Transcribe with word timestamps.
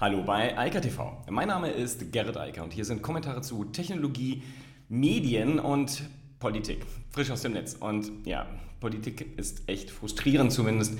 Hallo 0.00 0.22
bei 0.22 0.56
Eika 0.56 0.78
TV. 0.78 1.24
Mein 1.28 1.48
Name 1.48 1.70
ist 1.70 2.12
Gerrit 2.12 2.36
Eiker 2.36 2.62
und 2.62 2.72
hier 2.72 2.84
sind 2.84 3.02
Kommentare 3.02 3.40
zu 3.40 3.64
Technologie, 3.64 4.44
Medien 4.88 5.58
und 5.58 6.04
Politik. 6.38 6.86
Frisch 7.10 7.32
aus 7.32 7.42
dem 7.42 7.54
Netz. 7.54 7.74
Und 7.74 8.08
ja, 8.24 8.46
Politik 8.78 9.36
ist 9.36 9.68
echt 9.68 9.90
frustrierend 9.90 10.52
zumindest, 10.52 10.96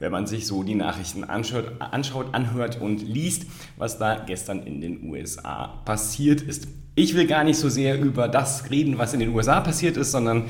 wenn 0.00 0.12
man 0.12 0.26
sich 0.26 0.46
so 0.46 0.64
die 0.64 0.74
Nachrichten 0.74 1.24
anschaut, 1.24 1.64
anschaut, 1.80 2.34
anhört 2.34 2.78
und 2.78 3.00
liest, 3.00 3.46
was 3.78 3.98
da 3.98 4.16
gestern 4.16 4.64
in 4.64 4.82
den 4.82 5.08
USA 5.08 5.68
passiert 5.86 6.42
ist. 6.42 6.68
Ich 6.94 7.14
will 7.14 7.26
gar 7.26 7.44
nicht 7.44 7.56
so 7.56 7.70
sehr 7.70 7.98
über 7.98 8.28
das 8.28 8.68
reden, 8.68 8.98
was 8.98 9.14
in 9.14 9.20
den 9.20 9.30
USA 9.30 9.62
passiert 9.62 9.96
ist, 9.96 10.10
sondern 10.10 10.44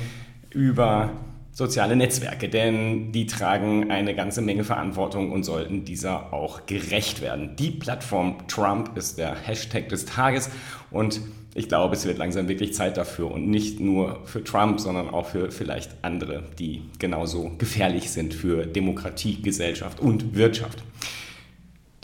über 0.50 1.12
soziale 1.52 1.96
Netzwerke, 1.96 2.48
denn 2.48 3.12
die 3.12 3.26
tragen 3.26 3.90
eine 3.90 4.14
ganze 4.14 4.40
Menge 4.40 4.64
Verantwortung 4.64 5.32
und 5.32 5.44
sollten 5.44 5.84
dieser 5.84 6.32
auch 6.32 6.66
gerecht 6.66 7.20
werden. 7.20 7.56
Die 7.56 7.70
Plattform 7.70 8.38
Trump 8.48 8.96
ist 8.96 9.18
der 9.18 9.34
Hashtag 9.34 9.88
des 9.90 10.06
Tages 10.06 10.50
und 10.90 11.20
ich 11.54 11.68
glaube, 11.68 11.94
es 11.94 12.06
wird 12.06 12.16
langsam 12.16 12.48
wirklich 12.48 12.72
Zeit 12.72 12.96
dafür 12.96 13.30
und 13.30 13.48
nicht 13.48 13.78
nur 13.78 14.20
für 14.24 14.42
Trump, 14.42 14.80
sondern 14.80 15.10
auch 15.10 15.26
für 15.26 15.50
vielleicht 15.50 15.90
andere, 16.00 16.44
die 16.58 16.82
genauso 16.98 17.52
gefährlich 17.58 18.10
sind 18.10 18.32
für 18.32 18.64
Demokratie, 18.64 19.42
Gesellschaft 19.42 20.00
und 20.00 20.34
Wirtschaft. 20.34 20.82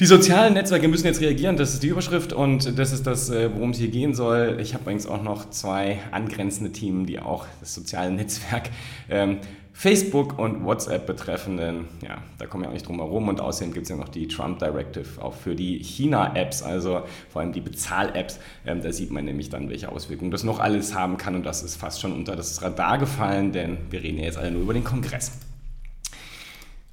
Die 0.01 0.07
sozialen 0.07 0.55
Netzwerke 0.55 0.87
müssen 0.87 1.07
jetzt 1.07 1.21
reagieren, 1.21 1.57
das 1.57 1.75
ist 1.75 1.83
die 1.83 1.89
Überschrift 1.89 2.33
und 2.33 2.79
das 2.79 2.93
ist 2.93 3.05
das, 3.05 3.31
äh, 3.31 3.53
worum 3.53 3.71
es 3.71 3.79
hier 3.79 3.89
gehen 3.89 4.15
soll. 4.15 4.59
Ich 4.61 4.73
habe 4.75 4.83
übrigens 4.83 5.09
auch 5.09 5.25
noch 5.25 5.51
zwei 5.51 5.99
angrenzende 6.13 6.71
Themen, 6.71 7.05
die 7.05 7.19
auch 7.19 7.47
das 7.59 7.75
soziale 7.75 8.13
Netzwerk 8.13 8.71
ähm, 9.11 9.39
Facebook 9.73 10.39
und 10.39 10.65
WhatsApp 10.65 11.05
betreffenden, 11.05 11.87
ja, 12.01 12.19
da 12.39 12.47
kommen 12.47 12.63
wir 12.63 12.69
auch 12.69 12.75
nicht 12.75 12.87
drum 12.87 12.99
herum 12.99 13.27
und 13.27 13.41
außerdem 13.41 13.75
gibt 13.75 13.87
es 13.87 13.91
ja 13.91 13.97
noch 13.97 14.09
die 14.09 14.29
Trump 14.29 14.61
Directive 14.61 15.21
auch 15.21 15.35
für 15.35 15.57
die 15.57 15.83
China-Apps, 15.83 16.63
also 16.63 17.03
vor 17.29 17.43
allem 17.43 17.53
die 17.53 17.61
Bezahl-Apps. 17.61 18.39
Ähm, 18.67 18.81
da 18.81 18.93
sieht 18.93 19.11
man 19.11 19.25
nämlich 19.25 19.51
dann, 19.51 19.69
welche 19.69 19.91
Auswirkungen 19.91 20.31
das 20.31 20.45
noch 20.45 20.61
alles 20.61 20.95
haben 20.95 21.17
kann 21.17 21.35
und 21.35 21.45
das 21.45 21.65
ist 21.65 21.75
fast 21.75 22.01
schon 22.01 22.13
unter 22.13 22.37
das 22.37 22.63
Radar 22.63 22.99
gefallen, 22.99 23.51
denn 23.51 23.79
wir 23.91 24.01
reden 24.01 24.19
ja 24.19 24.27
jetzt 24.27 24.39
alle 24.39 24.53
nur 24.53 24.63
über 24.63 24.75
den 24.75 24.85
Kongress. 24.85 25.33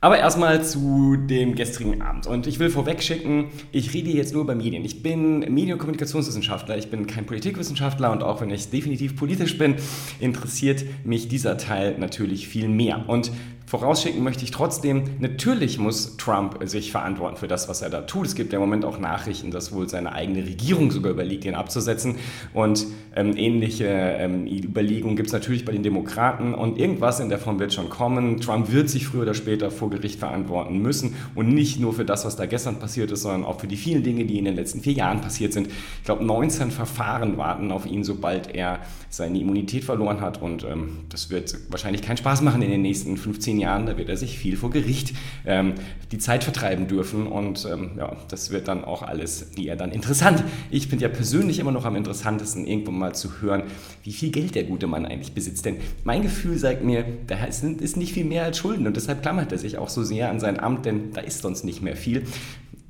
Aber 0.05 0.19
erstmal 0.19 0.63
zu 0.63 1.17
dem 1.17 1.55
gestrigen 1.55 1.99
Abend. 2.03 2.27
Und 2.27 2.45
ich 2.45 2.59
will 2.59 2.69
vorweg 2.69 3.01
schicken, 3.01 3.45
ich 3.71 3.91
rede 3.95 4.11
jetzt 4.11 4.33
nur 4.33 4.43
über 4.43 4.53
Medien. 4.53 4.85
Ich 4.85 5.01
bin 5.01 5.39
Medien- 5.39 5.73
und 5.73 5.79
Kommunikationswissenschaftler, 5.79 6.77
ich 6.77 6.91
bin 6.91 7.07
kein 7.07 7.25
Politikwissenschaftler 7.25 8.11
und 8.11 8.21
auch 8.21 8.39
wenn 8.39 8.51
ich 8.51 8.69
definitiv 8.69 9.15
politisch 9.15 9.57
bin, 9.57 9.77
interessiert 10.19 10.85
mich 11.05 11.27
dieser 11.27 11.57
Teil 11.57 11.97
natürlich 11.97 12.47
viel 12.47 12.67
mehr. 12.67 13.09
Und 13.09 13.31
Vorausschicken 13.79 14.21
möchte 14.23 14.43
ich 14.43 14.51
trotzdem, 14.51 15.03
natürlich 15.19 15.79
muss 15.79 16.17
Trump 16.17 16.59
sich 16.65 16.91
verantworten 16.91 17.37
für 17.37 17.47
das, 17.47 17.69
was 17.69 17.81
er 17.81 17.89
da 17.89 18.01
tut. 18.01 18.27
Es 18.27 18.35
gibt 18.35 18.51
ja 18.51 18.59
im 18.59 18.65
Moment 18.65 18.83
auch 18.83 18.99
Nachrichten, 18.99 19.49
dass 19.49 19.71
wohl 19.71 19.87
seine 19.87 20.11
eigene 20.11 20.45
Regierung 20.45 20.91
sogar 20.91 21.11
überlegt, 21.13 21.45
ihn 21.45 21.55
abzusetzen. 21.55 22.15
Und 22.53 22.85
ähm, 23.15 23.37
ähnliche 23.37 23.85
ähm, 23.85 24.45
Überlegungen 24.47 25.15
gibt 25.15 25.27
es 25.27 25.33
natürlich 25.33 25.63
bei 25.63 25.71
den 25.71 25.83
Demokraten. 25.83 26.53
Und 26.53 26.77
irgendwas 26.77 27.21
in 27.21 27.29
der 27.29 27.39
Form 27.39 27.59
wird 27.59 27.73
schon 27.73 27.89
kommen. 27.89 28.41
Trump 28.41 28.71
wird 28.71 28.89
sich 28.89 29.07
früher 29.07 29.21
oder 29.21 29.33
später 29.33 29.71
vor 29.71 29.89
Gericht 29.89 30.19
verantworten 30.19 30.79
müssen. 30.79 31.15
Und 31.33 31.53
nicht 31.53 31.79
nur 31.79 31.93
für 31.93 32.05
das, 32.05 32.25
was 32.25 32.35
da 32.35 32.45
gestern 32.45 32.79
passiert 32.79 33.11
ist, 33.11 33.21
sondern 33.21 33.45
auch 33.45 33.61
für 33.61 33.67
die 33.67 33.77
vielen 33.77 34.03
Dinge, 34.03 34.25
die 34.25 34.37
in 34.37 34.45
den 34.45 34.55
letzten 34.55 34.81
vier 34.81 34.93
Jahren 34.93 35.21
passiert 35.21 35.53
sind. 35.53 35.67
Ich 35.67 36.03
glaube, 36.03 36.25
19 36.25 36.71
Verfahren 36.71 37.37
warten 37.37 37.71
auf 37.71 37.85
ihn, 37.85 38.03
sobald 38.03 38.53
er 38.53 38.79
seine 39.09 39.39
Immunität 39.39 39.83
verloren 39.83 40.21
hat. 40.21 40.41
Und 40.41 40.63
ähm, 40.65 40.99
das 41.09 41.29
wird 41.29 41.55
wahrscheinlich 41.69 42.01
keinen 42.01 42.17
Spaß 42.17 42.41
machen 42.41 42.61
in 42.61 42.69
den 42.69 42.81
nächsten 42.81 43.15
15 43.15 43.45
zehn 43.45 43.59
Jahren, 43.65 43.85
da 43.85 43.97
wird 43.97 44.09
er 44.09 44.17
sich 44.17 44.37
viel 44.37 44.57
vor 44.57 44.69
Gericht 44.69 45.13
ähm, 45.45 45.73
die 46.11 46.19
Zeit 46.19 46.43
vertreiben 46.43 46.87
dürfen 46.87 47.27
und 47.27 47.67
ähm, 47.69 47.91
ja, 47.97 48.15
das 48.29 48.51
wird 48.51 48.67
dann 48.67 48.85
auch 48.85 49.01
alles 49.01 49.51
eher 49.57 49.75
dann 49.75 49.91
interessant. 49.91 50.43
Ich 50.69 50.87
finde 50.87 51.03
ja 51.03 51.09
persönlich 51.09 51.59
immer 51.59 51.71
noch 51.71 51.85
am 51.85 51.95
interessantesten, 51.95 52.65
irgendwann 52.67 52.99
mal 52.99 53.15
zu 53.15 53.41
hören, 53.41 53.63
wie 54.03 54.13
viel 54.13 54.29
Geld 54.29 54.55
der 54.55 54.63
gute 54.63 54.87
Mann 54.87 55.05
eigentlich 55.05 55.33
besitzt. 55.33 55.65
Denn 55.65 55.77
mein 56.03 56.21
Gefühl 56.21 56.57
sagt 56.57 56.83
mir, 56.83 57.05
da 57.27 57.43
ist 57.45 57.97
nicht 57.97 58.13
viel 58.13 58.25
mehr 58.25 58.43
als 58.43 58.59
Schulden 58.59 58.85
und 58.85 58.95
deshalb 58.95 59.23
klammert 59.23 59.51
er 59.51 59.57
sich 59.57 59.77
auch 59.77 59.89
so 59.89 60.03
sehr 60.03 60.29
an 60.29 60.39
sein 60.39 60.59
Amt, 60.59 60.85
denn 60.85 61.11
da 61.13 61.21
ist 61.21 61.41
sonst 61.41 61.65
nicht 61.65 61.81
mehr 61.81 61.95
viel 61.95 62.23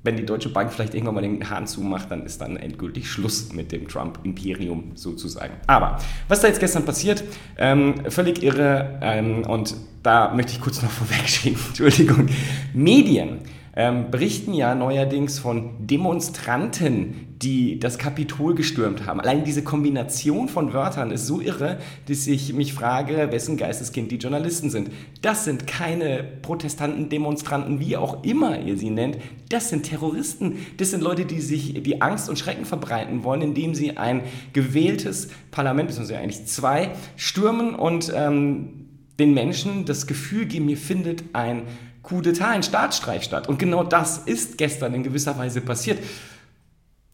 wenn 0.06 0.16
die 0.16 0.26
Deutsche 0.26 0.50
Bank 0.50 0.72
vielleicht 0.72 0.94
irgendwann 0.94 1.16
mal 1.16 1.22
den 1.22 1.50
Hahn 1.50 1.68
zumacht, 1.68 2.12
dann 2.12 2.26
ist 2.26 2.40
dann 2.40 2.58
endgültig 2.58 3.10
Schluss 3.10 3.52
mit 3.52 3.72
dem 3.72 3.88
Trump-Imperium 3.88 4.92
sozusagen. 4.94 5.56
Aber 5.68 5.98
was 6.28 6.42
da 6.42 6.48
jetzt 6.48 6.60
gestern 6.60 6.86
passiert, 6.86 7.24
ähm, 7.58 7.96
völlig 8.10 8.44
irre 8.44 9.00
ähm, 9.02 9.44
und 9.46 9.76
da 10.04 10.34
möchte 10.34 10.54
ich 10.54 10.62
kurz 10.62 10.82
noch 10.82 10.92
vorwegschieben, 10.92 11.60
Entschuldigung, 11.68 12.28
Medien 12.74 13.40
ähm, 13.76 14.10
berichten 14.12 14.54
ja 14.54 14.74
neuerdings 14.76 15.40
von 15.40 15.72
Demonstranten, 15.80 17.35
die 17.46 17.80
das 17.80 18.00
Kapitol 18.00 18.56
gestürmt 18.56 19.06
haben. 19.06 19.22
Allein 19.22 19.44
diese 19.44 19.64
Kombination 19.64 20.50
von 20.50 20.74
Wörtern 20.74 21.12
ist 21.12 21.28
so 21.28 21.40
irre, 21.40 21.78
dass 22.08 22.26
ich 22.26 22.54
mich 22.54 22.74
frage, 22.74 23.32
wessen 23.32 23.56
Geisteskind 23.56 24.12
die 24.12 24.16
Journalisten 24.16 24.72
sind. 24.72 24.90
Das 25.22 25.46
sind 25.46 25.68
keine 25.68 26.24
Protestanten, 26.42 27.08
Demonstranten, 27.10 27.80
wie 27.80 27.98
auch 27.98 28.24
immer 28.24 28.60
ihr 28.60 28.78
sie 28.78 28.90
nennt. 28.90 29.20
Das 29.50 29.70
sind 29.70 29.84
Terroristen. 29.84 30.58
Das 30.78 30.90
sind 30.90 31.04
Leute, 31.04 31.26
die 31.26 31.40
sich 31.40 31.84
die 31.84 32.02
Angst 32.02 32.30
und 32.30 32.40
Schrecken 32.40 32.66
verbreiten 32.66 33.24
wollen, 33.24 33.44
indem 33.44 33.76
sie 33.76 33.96
ein 33.96 34.22
gewähltes 34.54 35.30
Parlament, 35.52 35.90
beziehungsweise 35.90 36.20
eigentlich 36.20 36.48
zwei, 36.48 36.90
stürmen 37.16 37.76
und 37.76 38.12
ähm, 38.16 38.88
den 39.20 39.36
Menschen 39.36 39.86
das 39.86 40.08
Gefühl 40.08 40.48
geben, 40.48 40.68
hier 40.68 40.78
findet 40.78 41.24
ein 41.34 41.62
Coup 42.02 42.22
d'etat, 42.22 42.50
ein 42.50 42.64
Staatsstreich 42.64 43.24
statt. 43.24 43.48
Und 43.48 43.60
genau 43.60 43.84
das 43.84 44.18
ist 44.18 44.58
gestern 44.58 44.96
in 44.96 45.04
gewisser 45.04 45.38
Weise 45.38 45.62
passiert. 45.62 46.00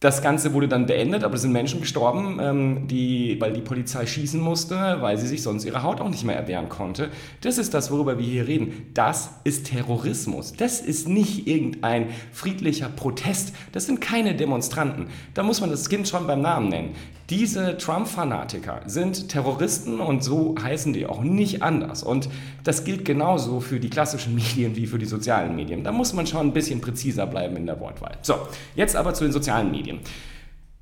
Das 0.02 0.20
Ganze 0.20 0.52
wurde 0.52 0.66
dann 0.66 0.86
beendet, 0.86 1.22
aber 1.22 1.36
es 1.36 1.42
sind 1.42 1.52
Menschen 1.52 1.80
gestorben, 1.80 2.40
ähm, 2.42 2.88
die, 2.88 3.36
weil 3.38 3.52
die 3.52 3.60
Polizei 3.60 4.04
schießen 4.04 4.40
musste, 4.40 4.96
weil 4.98 5.16
sie 5.16 5.28
sich 5.28 5.44
sonst 5.44 5.64
ihre 5.64 5.84
Haut 5.84 6.00
auch 6.00 6.08
nicht 6.08 6.24
mehr 6.24 6.34
erwehren 6.34 6.68
konnte. 6.68 7.08
Das 7.40 7.56
ist 7.56 7.72
das, 7.72 7.92
worüber 7.92 8.18
wir 8.18 8.26
hier 8.26 8.48
reden. 8.48 8.90
Das 8.94 9.30
ist 9.44 9.68
Terrorismus. 9.68 10.54
Das 10.54 10.80
ist 10.80 11.08
nicht 11.08 11.46
irgendein 11.46 12.08
friedlicher 12.32 12.88
Protest. 12.88 13.54
Das 13.70 13.86
sind 13.86 14.00
keine 14.00 14.34
Demonstranten. 14.34 15.06
Da 15.34 15.44
muss 15.44 15.60
man 15.60 15.70
das 15.70 15.88
Kind 15.88 16.08
schon 16.08 16.26
beim 16.26 16.42
Namen 16.42 16.68
nennen. 16.68 16.96
Diese 17.30 17.78
Trump-Fanatiker 17.78 18.82
sind 18.84 19.28
Terroristen 19.30 20.00
und 20.00 20.22
so 20.22 20.54
heißen 20.60 20.92
die 20.92 21.06
auch 21.06 21.22
nicht 21.22 21.62
anders. 21.62 22.02
Und 22.02 22.28
das 22.64 22.84
gilt 22.84 23.04
genauso 23.04 23.60
für 23.60 23.80
die 23.80 23.88
klassischen 23.88 24.34
Medien 24.34 24.76
wie 24.76 24.86
für 24.86 24.98
die 24.98 25.06
sozialen 25.06 25.56
Medien. 25.56 25.84
Da 25.84 25.92
muss 25.92 26.12
man 26.12 26.26
schon 26.26 26.48
ein 26.48 26.52
bisschen 26.52 26.80
präziser 26.80 27.26
bleiben 27.26 27.56
in 27.56 27.66
der 27.66 27.80
Wortwahl. 27.80 28.18
So, 28.22 28.34
jetzt 28.74 28.96
aber 28.96 29.14
zu 29.14 29.24
den 29.24 29.32
sozialen 29.32 29.70
Medien. 29.70 29.91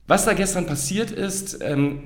Was 0.06 0.25
da 0.25 0.32
gestern 0.32 0.66
passiert 0.66 1.10
ist, 1.10 1.59
ähm, 1.62 2.03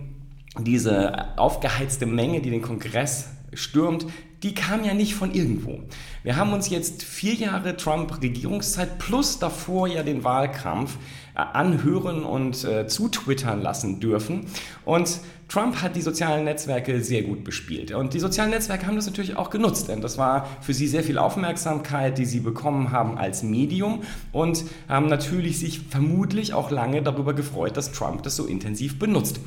diese 0.59 1.39
aufgeheizte 1.39 2.07
Menge, 2.07 2.41
die 2.41 2.51
den 2.51 2.63
Kongress 2.63 3.31
stürmt, 3.53 4.07
die 4.43 4.55
kam 4.55 4.85
ja 4.85 4.93
nicht 4.93 5.15
von 5.15 5.33
irgendwo. 5.33 5.81
Wir 6.23 6.37
haben 6.37 6.53
uns 6.53 6.69
jetzt 6.69 7.03
vier 7.03 7.33
Jahre 7.35 7.77
Trump-Regierungszeit 7.77 8.99
plus 8.99 9.39
davor 9.39 9.89
ja 9.89 10.03
den 10.03 10.23
Wahlkampf 10.23 10.99
äh, 11.35 11.39
anhören 11.39 12.25
und 12.25 12.63
äh, 12.65 12.87
zutwittern 12.87 13.63
lassen 13.63 14.01
dürfen. 14.01 14.47
Und 14.85 15.21
Trump 15.49 15.83
hat 15.83 15.95
die 15.95 16.01
sozialen 16.01 16.45
Netzwerke 16.45 17.01
sehr 17.03 17.23
gut 17.23 17.45
bespielt. 17.45 17.93
Und 17.93 18.15
die 18.15 18.21
sozialen 18.21 18.51
Netzwerke 18.51 18.87
haben 18.87 18.97
das 18.97 19.07
natürlich 19.07 19.37
auch 19.37 19.51
genutzt, 19.51 19.89
denn 19.89 20.01
das 20.01 20.19
war 20.19 20.49
für 20.61 20.75
sie 20.75 20.87
sehr 20.89 21.03
viel 21.03 21.19
Aufmerksamkeit, 21.19 22.19
die 22.19 22.25
sie 22.25 22.41
bekommen 22.41 22.91
haben 22.91 23.19
als 23.19 23.43
Medium 23.43 24.03
und 24.33 24.65
haben 24.89 25.07
natürlich 25.07 25.59
sich 25.59 25.81
vermutlich 25.81 26.55
auch 26.55 26.71
lange 26.71 27.03
darüber 27.03 27.35
gefreut, 27.35 27.77
dass 27.77 27.93
Trump 27.93 28.23
das 28.23 28.37
so 28.37 28.47
intensiv 28.47 28.99
benutzt. 28.99 29.41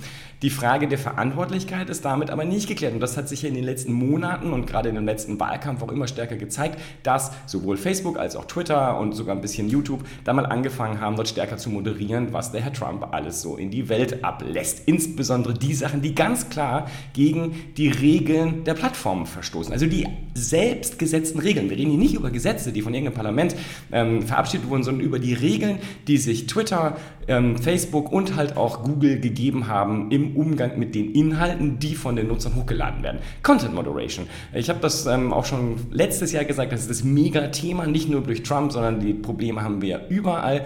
Die 0.43 0.51
Frage 0.51 0.87
der 0.87 0.99
Verantwortlichkeit 0.99 1.89
ist 1.89 2.05
damit 2.05 2.29
aber 2.29 2.45
nicht 2.45 2.67
geklärt. 2.67 2.93
Und 2.93 2.99
das 2.99 3.17
hat 3.17 3.27
sich 3.27 3.43
in 3.43 3.55
den 3.55 3.63
letzten 3.63 3.91
Monaten 3.91 4.53
und 4.53 4.67
gerade 4.67 4.89
in 4.89 4.93
dem 4.93 5.05
letzten 5.05 5.39
Wahlkampf 5.39 5.81
auch 5.81 5.91
immer 5.91 6.07
stärker 6.07 6.35
gezeigt, 6.35 6.79
dass 7.01 7.31
sowohl 7.47 7.75
Facebook 7.75 8.19
als 8.19 8.35
auch 8.35 8.45
Twitter 8.45 8.99
und 8.99 9.13
sogar 9.13 9.35
ein 9.35 9.41
bisschen 9.41 9.67
YouTube 9.67 10.05
da 10.25 10.33
mal 10.33 10.45
angefangen 10.45 11.01
haben, 11.01 11.15
dort 11.15 11.27
stärker 11.27 11.57
zu 11.57 11.71
moderieren, 11.71 12.33
was 12.33 12.51
der 12.51 12.61
Herr 12.61 12.71
Trump 12.71 13.07
alles 13.11 13.41
so 13.41 13.57
in 13.57 13.71
die 13.71 13.89
Welt 13.89 14.23
ablässt. 14.23 14.83
Insbesondere 14.85 15.55
die 15.55 15.73
Sachen, 15.88 16.01
die 16.01 16.13
ganz 16.13 16.50
klar 16.50 16.89
gegen 17.13 17.56
die 17.78 17.88
Regeln 17.88 18.63
der 18.66 18.74
Plattformen 18.74 19.25
verstoßen. 19.25 19.72
Also 19.72 19.86
die 19.86 20.06
selbstgesetzten 20.34 21.39
Regeln. 21.39 21.69
Wir 21.69 21.78
reden 21.78 21.92
hier 21.92 22.00
nicht 22.00 22.13
über 22.13 22.30
Gesetze, 22.30 22.74
die 22.74 22.81
von 22.81 22.94
irgendeinem 22.94 23.16
Parlament 23.16 23.56
ähm, 23.92 24.22
verabschiedet 24.22 24.69
wurden, 24.69 24.84
sondern 24.84 25.06
über 25.06 25.19
die 25.19 25.34
Regeln, 25.34 25.80
die 26.07 26.18
sich 26.18 26.45
Twitter, 26.48 26.98
ähm, 27.28 27.57
Facebook 27.57 28.12
und 28.12 28.36
halt 28.36 28.57
auch 28.57 28.84
Google 28.84 29.19
gegeben 29.19 29.68
haben 29.68 30.12
im 30.12 30.36
Umgang 30.36 30.78
mit 30.78 30.94
den 30.94 31.13
Inhalten, 31.13 31.80
die 31.80 31.95
von 31.95 32.16
den 32.16 32.28
Nutzern 32.28 32.56
hochgeladen 32.56 33.01
werden. 33.01 33.19
Content 33.42 33.74
Moderation. 33.74 34.28
Ich 34.54 34.69
habe 34.69 34.80
das 34.80 35.06
ähm, 35.06 35.31
auch 35.31 35.45
schon 35.45 35.78
letztes 35.92 36.34
Jahr 36.34 36.44
gesagt, 36.44 36.74
das 36.74 36.81
ist 36.81 36.89
das 36.89 37.04
Mega-Thema, 37.04 37.88
nicht 37.88 38.10
nur 38.10 38.22
durch 38.22 38.44
Trump, 38.44 38.72
sondern 38.72 39.00
die 39.00 39.13
Probleme 39.13 39.62
haben 39.63 39.81
wir 39.81 40.07
überall. 40.10 40.66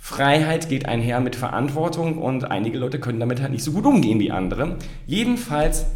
Freiheit 0.00 0.68
geht 0.68 0.86
einher 0.86 1.20
mit 1.20 1.36
Verantwortung 1.36 2.18
und 2.18 2.50
einige 2.50 2.78
Leute 2.78 3.00
können 3.00 3.20
damit 3.20 3.42
halt 3.42 3.50
nicht 3.50 3.64
so 3.64 3.72
gut 3.72 3.84
umgehen 3.84 4.20
wie 4.20 4.30
andere. 4.30 4.76
Jedenfalls 5.06 5.86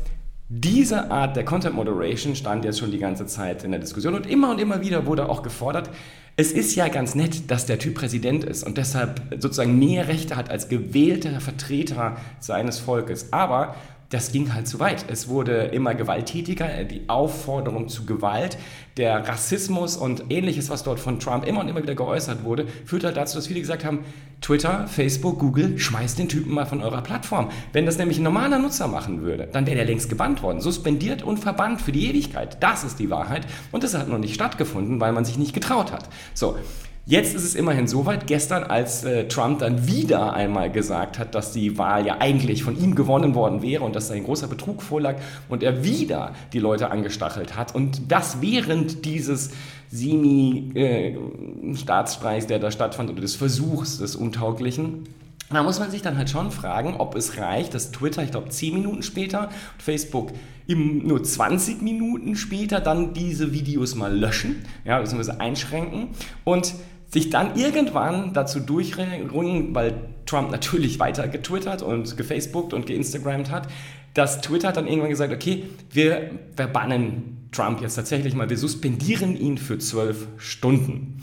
diese 0.48 1.10
Art 1.10 1.34
der 1.34 1.46
Content 1.46 1.74
Moderation 1.74 2.36
stand 2.36 2.66
jetzt 2.66 2.78
schon 2.78 2.90
die 2.90 2.98
ganze 2.98 3.24
Zeit 3.24 3.64
in 3.64 3.70
der 3.70 3.80
Diskussion 3.80 4.14
und 4.14 4.26
immer 4.28 4.50
und 4.50 4.60
immer 4.60 4.82
wieder 4.82 5.06
wurde 5.06 5.30
auch 5.30 5.42
gefordert, 5.42 5.88
es 6.36 6.52
ist 6.52 6.74
ja 6.74 6.88
ganz 6.88 7.14
nett, 7.14 7.50
dass 7.50 7.64
der 7.64 7.78
Typ 7.78 7.94
Präsident 7.94 8.44
ist 8.44 8.62
und 8.62 8.76
deshalb 8.76 9.22
sozusagen 9.38 9.78
mehr 9.78 10.08
Rechte 10.08 10.36
hat 10.36 10.50
als 10.50 10.68
gewählter 10.68 11.40
Vertreter 11.40 12.16
seines 12.38 12.78
Volkes. 12.78 13.32
Aber 13.32 13.74
das 14.12 14.30
ging 14.30 14.52
halt 14.52 14.68
zu 14.68 14.78
weit. 14.78 15.06
Es 15.08 15.28
wurde 15.28 15.64
immer 15.72 15.94
gewalttätiger, 15.94 16.84
die 16.84 17.08
Aufforderung 17.08 17.88
zu 17.88 18.04
Gewalt, 18.04 18.58
der 18.98 19.26
Rassismus 19.26 19.96
und 19.96 20.24
ähnliches, 20.28 20.68
was 20.68 20.82
dort 20.82 21.00
von 21.00 21.18
Trump 21.18 21.46
immer 21.46 21.60
und 21.60 21.68
immer 21.68 21.82
wieder 21.82 21.94
geäußert 21.94 22.44
wurde, 22.44 22.66
führte 22.84 23.06
halt 23.06 23.16
dazu, 23.16 23.36
dass 23.36 23.46
viele 23.46 23.60
gesagt 23.60 23.86
haben, 23.86 24.00
Twitter, 24.42 24.86
Facebook, 24.86 25.38
Google, 25.38 25.78
schmeißt 25.78 26.18
den 26.18 26.28
Typen 26.28 26.52
mal 26.52 26.66
von 26.66 26.82
eurer 26.82 27.00
Plattform. 27.00 27.48
Wenn 27.72 27.86
das 27.86 27.96
nämlich 27.96 28.18
ein 28.18 28.24
normaler 28.24 28.58
Nutzer 28.58 28.86
machen 28.86 29.22
würde, 29.22 29.48
dann 29.50 29.64
wäre 29.64 29.76
der 29.76 29.86
längst 29.86 30.10
gebannt 30.10 30.42
worden, 30.42 30.60
suspendiert 30.60 31.22
und 31.22 31.38
verbannt 31.38 31.80
für 31.80 31.92
die 31.92 32.10
Ewigkeit. 32.10 32.62
Das 32.62 32.84
ist 32.84 32.98
die 32.98 33.08
Wahrheit 33.08 33.46
und 33.70 33.82
das 33.82 33.94
hat 33.94 34.08
noch 34.08 34.18
nicht 34.18 34.34
stattgefunden, 34.34 35.00
weil 35.00 35.12
man 35.12 35.24
sich 35.24 35.38
nicht 35.38 35.54
getraut 35.54 35.90
hat. 35.90 36.10
So, 36.34 36.56
Jetzt 37.04 37.34
ist 37.34 37.42
es 37.42 37.56
immerhin 37.56 37.88
soweit, 37.88 38.28
gestern, 38.28 38.62
als 38.62 39.02
äh, 39.02 39.26
Trump 39.26 39.58
dann 39.58 39.88
wieder 39.88 40.34
einmal 40.34 40.70
gesagt 40.70 41.18
hat, 41.18 41.34
dass 41.34 41.50
die 41.50 41.76
Wahl 41.76 42.06
ja 42.06 42.18
eigentlich 42.20 42.62
von 42.62 42.80
ihm 42.80 42.94
gewonnen 42.94 43.34
worden 43.34 43.60
wäre 43.60 43.82
und 43.82 43.96
dass 43.96 44.12
ein 44.12 44.22
großer 44.22 44.46
Betrug 44.46 44.82
vorlag 44.82 45.16
und 45.48 45.64
er 45.64 45.82
wieder 45.82 46.32
die 46.52 46.60
Leute 46.60 46.92
angestachelt 46.92 47.56
hat 47.56 47.74
und 47.74 48.12
das 48.12 48.40
während 48.40 49.04
dieses 49.04 49.50
Semi-Staatsstreichs, 49.90 52.44
äh, 52.44 52.48
der 52.48 52.60
da 52.60 52.70
stattfand, 52.70 53.10
oder 53.10 53.20
des 53.20 53.34
Versuchs 53.34 53.98
des 53.98 54.14
Untauglichen. 54.14 55.02
Da 55.50 55.64
muss 55.64 55.80
man 55.80 55.90
sich 55.90 56.02
dann 56.02 56.16
halt 56.16 56.30
schon 56.30 56.52
fragen, 56.52 56.94
ob 56.96 57.16
es 57.16 57.36
reicht, 57.36 57.74
dass 57.74 57.90
Twitter, 57.90 58.22
ich 58.22 58.30
glaube, 58.30 58.48
10 58.48 58.74
Minuten 58.74 59.02
später 59.02 59.48
und 59.48 59.82
Facebook 59.82 60.30
im, 60.66 61.06
nur 61.06 61.22
20 61.22 61.82
Minuten 61.82 62.36
später 62.36 62.80
dann 62.80 63.12
diese 63.12 63.52
Videos 63.52 63.94
mal 63.94 64.16
löschen, 64.16 64.64
ja, 64.84 64.98
beziehungsweise 64.98 65.40
einschränken 65.40 66.08
und 66.44 66.72
sich 67.12 67.30
dann 67.30 67.56
irgendwann 67.56 68.32
dazu 68.32 68.58
durchringen, 68.58 69.74
weil 69.74 69.94
Trump 70.24 70.50
natürlich 70.50 70.98
weiter 70.98 71.28
getwittert 71.28 71.82
und 71.82 72.16
gefacebookt 72.16 72.72
und 72.72 72.86
geinstagrammt 72.86 73.50
hat, 73.50 73.68
dass 74.14 74.40
Twitter 74.40 74.72
dann 74.72 74.86
irgendwann 74.86 75.10
gesagt, 75.10 75.32
okay, 75.32 75.64
wir 75.90 76.30
verbannen 76.56 77.48
Trump 77.52 77.82
jetzt 77.82 77.96
tatsächlich 77.96 78.34
mal, 78.34 78.48
wir 78.48 78.56
suspendieren 78.56 79.36
ihn 79.36 79.58
für 79.58 79.78
zwölf 79.78 80.26
Stunden. 80.38 81.22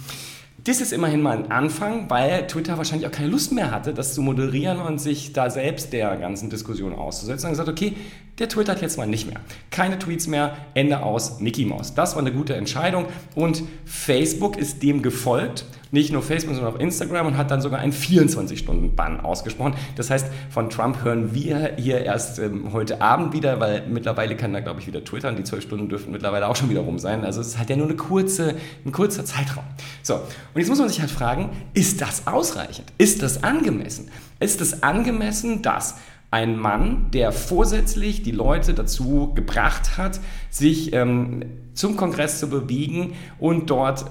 Das 0.65 0.81
ist 0.81 0.91
immerhin 0.91 1.21
mal 1.21 1.37
ein 1.37 1.51
Anfang, 1.51 2.09
weil 2.09 2.45
Twitter 2.45 2.77
wahrscheinlich 2.77 3.07
auch 3.07 3.11
keine 3.11 3.29
Lust 3.29 3.51
mehr 3.51 3.71
hatte, 3.71 3.93
das 3.93 4.13
zu 4.13 4.21
moderieren 4.21 4.79
und 4.79 4.99
sich 4.99 5.33
da 5.33 5.49
selbst 5.49 5.93
der 5.93 6.17
ganzen 6.17 6.49
Diskussion 6.49 6.93
auszusetzen. 6.93 7.47
Und 7.47 7.53
gesagt, 7.53 7.69
okay, 7.69 7.95
der 8.39 8.47
twittert 8.47 8.81
jetzt 8.81 8.97
mal 8.97 9.05
nicht 9.05 9.27
mehr. 9.27 9.39
Keine 9.69 9.99
Tweets 9.99 10.27
mehr, 10.27 10.57
Ende 10.73 11.03
aus, 11.03 11.39
Mickey 11.39 11.65
Mouse. 11.65 11.93
Das 11.93 12.15
war 12.15 12.21
eine 12.21 12.31
gute 12.31 12.55
Entscheidung 12.55 13.05
und 13.35 13.63
Facebook 13.85 14.57
ist 14.57 14.81
dem 14.81 15.01
gefolgt. 15.01 15.65
Nicht 15.91 16.13
nur 16.13 16.21
Facebook, 16.21 16.55
sondern 16.55 16.75
auch 16.75 16.79
Instagram 16.79 17.27
und 17.27 17.37
hat 17.37 17.49
dann 17.49 17.61
sogar 17.61 17.79
einen 17.79 17.91
24-Stunden-Bann 17.91 19.21
ausgesprochen. 19.21 19.73
Das 19.95 20.11
heißt, 20.11 20.27
von 20.51 20.69
Trump 20.69 21.03
hören 21.03 21.33
wir 21.33 21.73
hier 21.77 22.01
erst 22.05 22.37
ähm, 22.37 22.71
heute 22.73 23.01
Abend 23.01 23.33
wieder, 23.33 23.59
weil 23.59 23.87
mittlerweile 23.87 24.35
kann 24.35 24.53
er, 24.53 24.61
glaube 24.61 24.79
ich, 24.81 24.87
wieder 24.87 25.03
twittern. 25.03 25.35
Die 25.35 25.43
zwölf 25.43 25.63
Stunden 25.63 25.89
dürften 25.89 26.11
mittlerweile 26.11 26.47
auch 26.47 26.55
schon 26.55 26.69
wieder 26.69 26.81
rum 26.81 26.99
sein. 26.99 27.25
Also 27.25 27.41
es 27.41 27.47
ist 27.47 27.57
halt 27.57 27.71
ja 27.71 27.75
nur 27.75 27.87
eine 27.87 27.95
kurze, 27.95 28.55
ein 28.85 28.91
kurzer 28.91 29.25
Zeitraum. 29.25 29.63
So, 30.03 30.15
und 30.15 30.21
jetzt 30.55 30.69
muss 30.69 30.77
man 30.77 30.89
sich 30.89 31.01
halt 31.01 31.11
fragen, 31.11 31.49
ist 31.73 32.01
das 32.01 32.27
ausreichend? 32.27 32.93
Ist 32.99 33.23
das 33.23 33.43
angemessen? 33.43 34.11
Ist 34.39 34.61
es 34.61 34.83
angemessen, 34.83 35.63
dass 35.63 35.95
ein 36.31 36.57
Mann, 36.57 37.09
der 37.11 37.31
vorsätzlich 37.31 38.21
die 38.21 38.31
Leute 38.31 38.73
dazu 38.73 39.33
gebracht 39.33 39.97
hat, 39.97 40.19
sich 40.49 40.93
ähm, 40.93 41.43
zum 41.73 41.95
Kongress 41.97 42.39
zu 42.39 42.49
bewegen 42.49 43.13
und 43.39 43.69
dort 43.69 44.05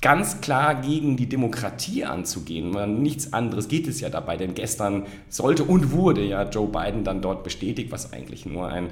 ganz 0.00 0.40
klar 0.40 0.74
gegen 0.74 1.16
die 1.16 1.28
Demokratie 1.28 2.04
anzugehen. 2.04 3.02
Nichts 3.02 3.32
anderes 3.32 3.68
geht 3.68 3.86
es 3.86 4.00
ja 4.00 4.08
dabei, 4.08 4.36
denn 4.36 4.54
gestern 4.54 5.06
sollte 5.28 5.62
und 5.64 5.92
wurde 5.92 6.24
ja 6.24 6.42
Joe 6.48 6.66
Biden 6.66 7.04
dann 7.04 7.22
dort 7.22 7.44
bestätigt, 7.44 7.92
was 7.92 8.12
eigentlich 8.12 8.44
nur 8.44 8.68
ein 8.68 8.88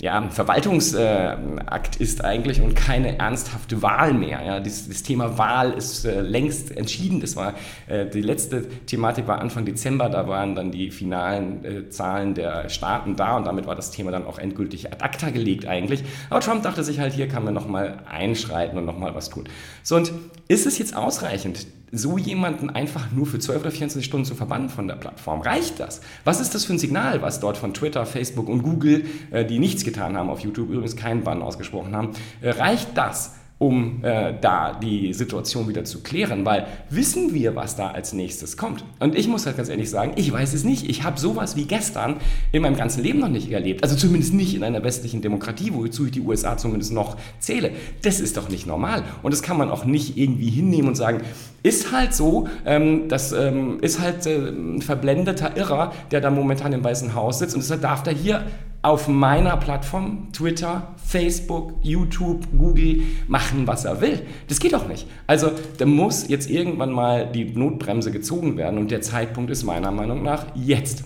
ja, 0.00 0.28
Verwaltungsakt 0.30 1.96
ist 1.96 2.24
eigentlich 2.24 2.62
und 2.62 2.74
keine 2.74 3.18
ernsthafte 3.18 3.82
Wahl 3.82 4.14
mehr. 4.14 4.42
Ja. 4.42 4.58
Das, 4.58 4.88
das 4.88 5.02
Thema 5.02 5.36
Wahl 5.36 5.72
ist 5.72 6.06
äh, 6.06 6.22
längst 6.22 6.74
entschieden. 6.74 7.20
Das 7.20 7.36
war 7.36 7.52
äh, 7.86 8.06
die 8.06 8.22
letzte 8.22 8.66
Thematik 8.86 9.26
war 9.26 9.40
Anfang 9.40 9.66
Dezember, 9.66 10.08
da 10.08 10.26
waren 10.26 10.54
dann 10.54 10.70
die 10.70 10.90
finalen 10.90 11.64
äh, 11.64 11.90
Zahlen 11.90 12.34
der 12.34 12.70
Staaten 12.70 13.14
da 13.14 13.36
und 13.36 13.46
damit 13.46 13.66
war 13.66 13.74
das 13.74 13.90
Thema 13.90 14.10
dann 14.10 14.24
auch 14.24 14.38
endgültig 14.38 14.90
ad 14.90 15.04
acta 15.04 15.28
gelegt 15.28 15.66
eigentlich. 15.66 16.02
Aber 16.30 16.40
Trump 16.40 16.62
dachte 16.62 16.82
sich 16.82 16.98
halt, 16.98 17.12
hier 17.12 17.28
kann 17.28 17.44
man 17.44 17.52
nochmal 17.52 17.98
einschreiten 18.08 18.78
und 18.78 18.86
nochmal 18.86 19.14
was 19.14 19.28
tun. 19.28 19.44
So, 19.82 19.96
und 19.96 20.12
ist 20.48 20.66
es 20.66 20.78
jetzt 20.78 20.96
ausreichend, 20.96 21.66
so 21.92 22.18
jemanden 22.18 22.70
einfach 22.70 23.10
nur 23.12 23.26
für 23.26 23.38
12 23.38 23.62
oder 23.62 23.70
24 23.70 24.04
Stunden 24.04 24.24
zu 24.24 24.34
verbannen 24.34 24.68
von 24.68 24.86
der 24.86 24.94
Plattform? 24.94 25.40
Reicht 25.40 25.80
das? 25.80 26.00
Was 26.24 26.40
ist 26.40 26.54
das 26.54 26.64
für 26.64 26.72
ein 26.72 26.78
Signal, 26.78 27.22
was 27.22 27.40
dort 27.40 27.56
von 27.56 27.74
Twitter, 27.74 28.06
Facebook 28.06 28.48
und 28.48 28.62
Google, 28.62 29.04
äh, 29.30 29.44
die 29.44 29.58
nichts 29.58 29.84
getan 29.84 30.16
haben, 30.16 30.30
auf 30.30 30.40
YouTube 30.40 30.70
übrigens 30.70 30.96
keinen 30.96 31.24
Bann 31.24 31.42
ausgesprochen 31.42 31.96
haben, 31.96 32.10
äh, 32.40 32.50
reicht 32.50 32.96
das? 32.96 33.39
Um 33.60 34.02
äh, 34.02 34.32
da 34.40 34.72
die 34.72 35.12
Situation 35.12 35.68
wieder 35.68 35.84
zu 35.84 36.00
klären, 36.02 36.46
weil 36.46 36.66
wissen 36.88 37.34
wir, 37.34 37.54
was 37.54 37.76
da 37.76 37.90
als 37.90 38.14
nächstes 38.14 38.56
kommt. 38.56 38.82
Und 39.00 39.14
ich 39.14 39.28
muss 39.28 39.44
halt 39.44 39.58
ganz 39.58 39.68
ehrlich 39.68 39.90
sagen, 39.90 40.12
ich 40.16 40.32
weiß 40.32 40.54
es 40.54 40.64
nicht. 40.64 40.88
Ich 40.88 41.02
habe 41.02 41.20
sowas 41.20 41.56
wie 41.56 41.66
gestern 41.66 42.16
in 42.52 42.62
meinem 42.62 42.76
ganzen 42.76 43.02
Leben 43.02 43.18
noch 43.18 43.28
nicht 43.28 43.52
erlebt. 43.52 43.82
Also 43.82 43.96
zumindest 43.96 44.32
nicht 44.32 44.54
in 44.54 44.64
einer 44.64 44.82
westlichen 44.82 45.20
Demokratie, 45.20 45.74
wozu 45.74 46.06
ich 46.06 46.12
die 46.12 46.22
USA 46.22 46.56
zumindest 46.56 46.94
noch 46.94 47.18
zähle. 47.38 47.72
Das 48.00 48.18
ist 48.18 48.38
doch 48.38 48.48
nicht 48.48 48.66
normal. 48.66 49.04
Und 49.22 49.34
das 49.34 49.42
kann 49.42 49.58
man 49.58 49.70
auch 49.70 49.84
nicht 49.84 50.16
irgendwie 50.16 50.48
hinnehmen 50.48 50.88
und 50.88 50.94
sagen, 50.94 51.20
ist 51.62 51.92
halt 51.92 52.14
so, 52.14 52.48
ähm, 52.64 53.08
das 53.08 53.32
ähm, 53.32 53.78
ist 53.82 54.00
halt 54.00 54.24
äh, 54.24 54.38
ein 54.38 54.80
verblendeter 54.80 55.54
Irrer, 55.58 55.92
der 56.10 56.22
da 56.22 56.30
momentan 56.30 56.72
im 56.72 56.82
Weißen 56.82 57.14
Haus 57.14 57.40
sitzt 57.40 57.54
und 57.54 57.60
deshalb 57.60 57.82
darf 57.82 58.02
der 58.02 58.14
hier 58.14 58.46
auf 58.82 59.08
meiner 59.08 59.56
Plattform, 59.58 60.32
Twitter, 60.32 60.94
Facebook, 60.96 61.74
YouTube, 61.82 62.46
Google, 62.56 63.02
machen, 63.28 63.66
was 63.66 63.84
er 63.84 64.00
will. 64.00 64.22
Das 64.48 64.58
geht 64.58 64.72
doch 64.72 64.88
nicht. 64.88 65.06
Also 65.26 65.50
da 65.76 65.84
muss 65.84 66.28
jetzt 66.28 66.48
irgendwann 66.48 66.90
mal 66.90 67.30
die 67.30 67.44
Notbremse 67.44 68.10
gezogen 68.10 68.56
werden 68.56 68.78
und 68.78 68.90
der 68.90 69.02
Zeitpunkt 69.02 69.50
ist 69.50 69.64
meiner 69.64 69.90
Meinung 69.90 70.22
nach 70.22 70.46
jetzt. 70.54 71.04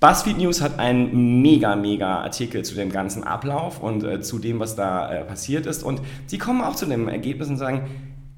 BuzzFeed 0.00 0.38
News 0.38 0.60
hat 0.60 0.78
einen 0.78 1.40
mega, 1.40 1.74
mega 1.74 2.20
Artikel 2.20 2.64
zu 2.64 2.74
dem 2.74 2.90
ganzen 2.90 3.24
Ablauf 3.24 3.82
und 3.82 4.04
äh, 4.04 4.20
zu 4.20 4.38
dem, 4.38 4.60
was 4.60 4.76
da 4.76 5.10
äh, 5.10 5.24
passiert 5.24 5.66
ist. 5.66 5.82
Und 5.82 6.00
sie 6.26 6.36
kommen 6.36 6.60
auch 6.60 6.76
zu 6.76 6.84
dem 6.86 7.08
Ergebnis 7.08 7.48
und 7.48 7.56
sagen, 7.56 7.88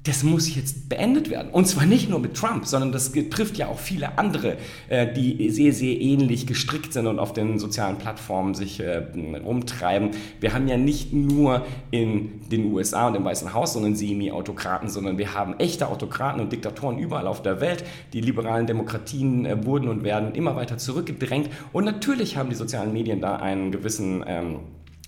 das 0.03 0.23
muss 0.23 0.55
jetzt 0.55 0.87
beendet 0.87 1.29
werden. 1.29 1.51
Und 1.51 1.67
zwar 1.67 1.85
nicht 1.85 2.09
nur 2.09 2.19
mit 2.19 2.33
Trump, 2.35 2.65
sondern 2.65 2.93
das 2.93 3.11
betrifft 3.11 3.57
ja 3.57 3.67
auch 3.67 3.79
viele 3.79 4.17
andere, 4.17 4.55
äh, 4.87 5.11
die 5.11 5.49
sehr, 5.49 5.73
sehr 5.73 5.99
ähnlich 5.99 6.47
gestrickt 6.47 6.93
sind 6.93 7.05
und 7.05 7.19
auf 7.19 7.33
den 7.33 7.59
sozialen 7.59 7.97
Plattformen 7.97 8.55
sich 8.55 8.79
äh, 8.79 9.03
rumtreiben. 9.43 10.11
Wir 10.39 10.53
haben 10.53 10.69
ja 10.69 10.77
nicht 10.77 11.11
nur 11.11 11.65
in 11.91 12.47
den 12.49 12.71
USA 12.71 13.07
und 13.07 13.15
im 13.15 13.25
Weißen 13.25 13.53
Haus 13.53 13.73
so 13.73 13.79
einen 13.79 13.95
Semi-Autokraten, 13.95 14.89
sondern 14.89 15.17
wir 15.17 15.33
haben 15.33 15.59
echte 15.59 15.89
Autokraten 15.89 16.39
und 16.39 16.53
Diktatoren 16.53 16.97
überall 16.97 17.27
auf 17.27 17.41
der 17.41 17.59
Welt. 17.59 17.83
Die 18.13 18.21
liberalen 18.21 18.67
Demokratien 18.67 19.45
äh, 19.45 19.65
wurden 19.65 19.89
und 19.89 20.03
werden 20.03 20.33
immer 20.33 20.55
weiter 20.55 20.77
zurückgedrängt. 20.77 21.49
Und 21.73 21.83
natürlich 21.83 22.37
haben 22.37 22.49
die 22.49 22.55
sozialen 22.55 22.93
Medien 22.93 23.19
da 23.19 23.35
einen 23.35 23.71
gewissen... 23.71 24.23
Ähm, 24.25 24.59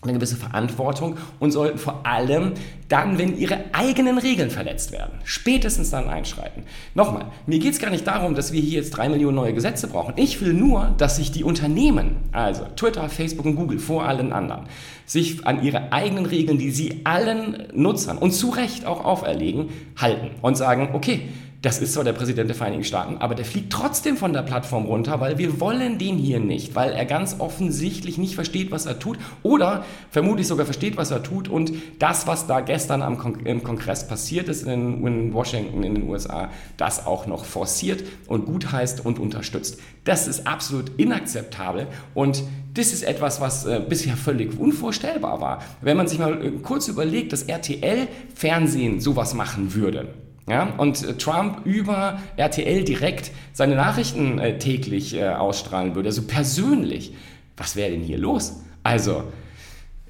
eine 0.02 0.14
gewisse 0.14 0.36
Verantwortung 0.36 1.18
und 1.40 1.52
sollten 1.52 1.78
vor 1.78 2.06
allem 2.08 2.54
dann, 2.88 3.20
wenn 3.20 3.38
ihre 3.38 3.60
eigenen 3.72 4.18
Regeln 4.18 4.50
verletzt 4.50 4.92
werden, 4.92 5.20
spätestens 5.24 5.92
dann 5.92 6.10
einschreiten. 6.10 6.64
Nochmal, 6.96 7.28
mir 7.46 7.60
geht 7.60 7.74
es 7.74 7.80
gar 7.80 7.92
nicht 7.92 8.08
darum, 8.08 8.34
dass 8.34 8.52
wir 8.52 8.60
hier 8.60 8.80
jetzt 8.80 8.92
drei 8.92 9.10
Millionen 9.10 9.36
neue 9.36 9.54
Gesetze 9.54 9.88
brauchen. 9.88 10.16
Ich 10.18 10.42
will 10.42 10.54
nur, 10.54 10.96
dass 10.98 11.18
sich 11.18 11.32
die 11.32 11.44
Unternehmen, 11.44 12.16
also 12.32 12.66
Twitter, 12.76 13.08
Facebook 13.10 13.46
und 13.46 13.56
Google 13.56 13.78
vor 13.78 14.06
allen 14.06 14.34
anderen, 14.34 14.64
sich 15.06 15.46
an 15.46 15.64
ihre 15.64 15.94
eigenen 15.94 16.26
Regeln, 16.26 16.58
die 16.58 16.72
sie 16.72 17.02
allen 17.04 17.68
Nutzern 17.76 18.18
und 18.18 18.32
zu 18.32 18.50
Recht 18.50 18.86
auch 18.88 19.06
auferlegen, 19.06 19.70
halten 19.98 20.32
und 20.42 20.58
sagen, 20.58 20.90
okay, 20.94 21.30
das 21.62 21.78
ist 21.80 21.94
zwar 21.94 22.04
der 22.04 22.14
Präsident 22.14 22.50
der 22.50 22.56
Vereinigten 22.56 22.86
Staaten, 22.86 23.18
aber 23.18 23.36
der 23.36 23.46
fliegt 23.46 23.72
trotzdem 23.72 24.18
von 24.18 24.34
der 24.34 24.42
Plattform 24.42 24.86
runter, 24.86 25.20
weil 25.20 25.38
wir 25.38 25.60
wollen 25.60 26.00
den 26.00 26.18
hier 26.18 26.40
nicht, 26.40 26.74
weil 26.74 26.92
er 26.92 27.06
ganz 27.06 27.36
offensichtlich 27.38 28.18
nicht 28.18 28.34
versteht, 28.34 28.72
was 28.72 28.88
er 28.88 28.98
tut 28.98 29.20
oder 29.44 29.86
vermutlich 30.10 30.48
sogar 30.48 30.66
versteht, 30.66 30.98
was 30.98 31.12
er 31.12 31.22
tut 31.22 31.48
und 31.48 31.72
das, 32.00 32.26
was 32.26 32.48
da 32.48 32.62
gestern 32.62 33.04
am 33.04 33.20
Kon 33.20 33.46
im 33.46 33.64
Kongress 33.64 34.08
passiert 34.08 34.50
ist 34.50 34.64
in, 34.64 35.06
in 35.06 35.34
Washington 35.34 35.84
in 35.84 35.96
den 35.96 36.10
USA, 36.10 36.50
das 36.78 37.06
auch 37.06 37.28
noch 37.28 37.46
forciert 37.46 38.04
und 38.28 38.46
gutheißt 38.46 39.06
und 39.06 39.20
unterstützt. 39.20 39.80
Das 40.04 40.28
ist 40.28 40.48
absolut 40.48 40.90
inakzeptabel 40.98 41.86
und 42.16 42.44
das 42.74 42.92
ist 42.92 43.04
etwas, 43.04 43.40
was 43.40 43.66
äh, 43.66 43.82
bisher 43.88 44.16
völlig 44.18 44.58
unvorstellbar 44.58 45.42
war. 45.42 45.62
Wenn 45.82 45.98
man 45.98 46.08
sich 46.08 46.18
mal 46.18 46.44
äh, 46.44 46.52
kurz 46.64 46.88
überlegt, 46.88 47.34
dass 47.34 47.44
RTL 47.44 48.08
Fernsehen 48.34 49.00
sowas 49.00 49.34
machen 49.34 49.76
würde, 49.76 50.08
ja, 50.52 50.74
und 50.78 51.02
äh, 51.02 51.14
Trump 51.14 51.66
über 51.66 52.20
RTL 52.36 52.84
direkt 52.84 53.32
seine 53.54 53.76
Nachrichten 53.76 54.38
äh, 54.38 54.58
täglich 54.58 55.16
äh, 55.16 55.30
ausstrahlen 55.30 55.96
würde, 55.96 56.10
also 56.10 56.24
persönlich. 56.24 57.14
Was 57.56 57.78
wäre 57.78 57.92
denn 57.92 58.02
hier 58.02 58.18
los? 58.18 58.62
Also, 58.84 59.24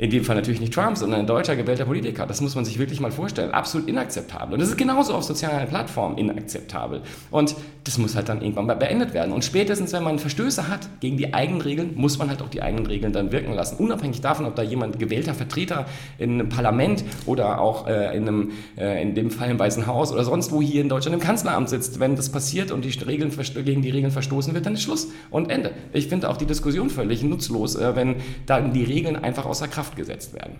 in 0.01 0.09
dem 0.09 0.23
Fall 0.23 0.35
natürlich 0.35 0.59
nicht 0.59 0.73
Trump, 0.73 0.97
sondern 0.97 1.19
ein 1.19 1.27
deutscher 1.27 1.55
gewählter 1.55 1.85
Politiker. 1.85 2.25
Das 2.25 2.41
muss 2.41 2.55
man 2.55 2.65
sich 2.65 2.79
wirklich 2.79 2.99
mal 2.99 3.11
vorstellen. 3.11 3.51
Absolut 3.51 3.87
inakzeptabel. 3.87 4.55
Und 4.55 4.59
das 4.59 4.69
ist 4.69 4.77
genauso 4.77 5.13
auf 5.13 5.23
sozialen 5.23 5.67
Plattformen 5.67 6.17
inakzeptabel. 6.17 7.03
Und 7.29 7.55
das 7.83 7.99
muss 7.99 8.15
halt 8.15 8.27
dann 8.27 8.41
irgendwann 8.41 8.65
mal 8.65 8.75
beendet 8.75 9.13
werden. 9.13 9.31
Und 9.31 9.45
spätestens, 9.45 9.93
wenn 9.93 10.03
man 10.03 10.17
Verstöße 10.17 10.67
hat 10.67 10.89
gegen 11.01 11.17
die 11.17 11.35
eigenen 11.35 11.61
Regeln, 11.61 11.91
muss 11.95 12.17
man 12.17 12.29
halt 12.29 12.41
auch 12.41 12.49
die 12.49 12.63
eigenen 12.63 12.87
Regeln 12.87 13.13
dann 13.13 13.31
wirken 13.31 13.53
lassen. 13.53 13.75
Unabhängig 13.75 14.21
davon, 14.21 14.47
ob 14.47 14.55
da 14.55 14.63
jemand 14.63 14.97
gewählter 14.97 15.35
Vertreter 15.35 15.85
in 16.17 16.31
einem 16.31 16.49
Parlament 16.49 17.03
oder 17.27 17.61
auch 17.61 17.85
äh, 17.85 18.17
in, 18.17 18.27
einem, 18.27 18.51
äh, 18.79 19.03
in 19.03 19.13
dem 19.13 19.29
Fall 19.29 19.51
im 19.51 19.59
Weißen 19.59 19.85
Haus 19.85 20.11
oder 20.11 20.23
sonst 20.23 20.51
wo 20.51 20.63
hier 20.63 20.81
in 20.81 20.89
Deutschland 20.89 21.13
im 21.13 21.21
Kanzleramt 21.21 21.69
sitzt, 21.69 21.99
wenn 21.99 22.15
das 22.15 22.29
passiert 22.29 22.71
und 22.71 22.85
die 22.85 22.97
Regeln 23.03 23.31
gegen 23.63 23.83
die 23.83 23.91
Regeln 23.91 24.11
verstoßen 24.11 24.55
wird, 24.55 24.65
dann 24.65 24.73
ist 24.73 24.81
Schluss 24.81 25.09
und 25.29 25.51
Ende. 25.51 25.73
Ich 25.93 26.07
finde 26.07 26.27
auch 26.27 26.37
die 26.37 26.47
Diskussion 26.47 26.89
völlig 26.89 27.21
nutzlos, 27.21 27.75
äh, 27.75 27.95
wenn 27.95 28.15
dann 28.47 28.73
die 28.73 28.83
Regeln 28.83 29.15
einfach 29.15 29.45
außer 29.45 29.67
Kraft 29.67 29.90
Kraft 29.91 29.95
gesetzt 29.95 30.33
werden. 30.33 30.55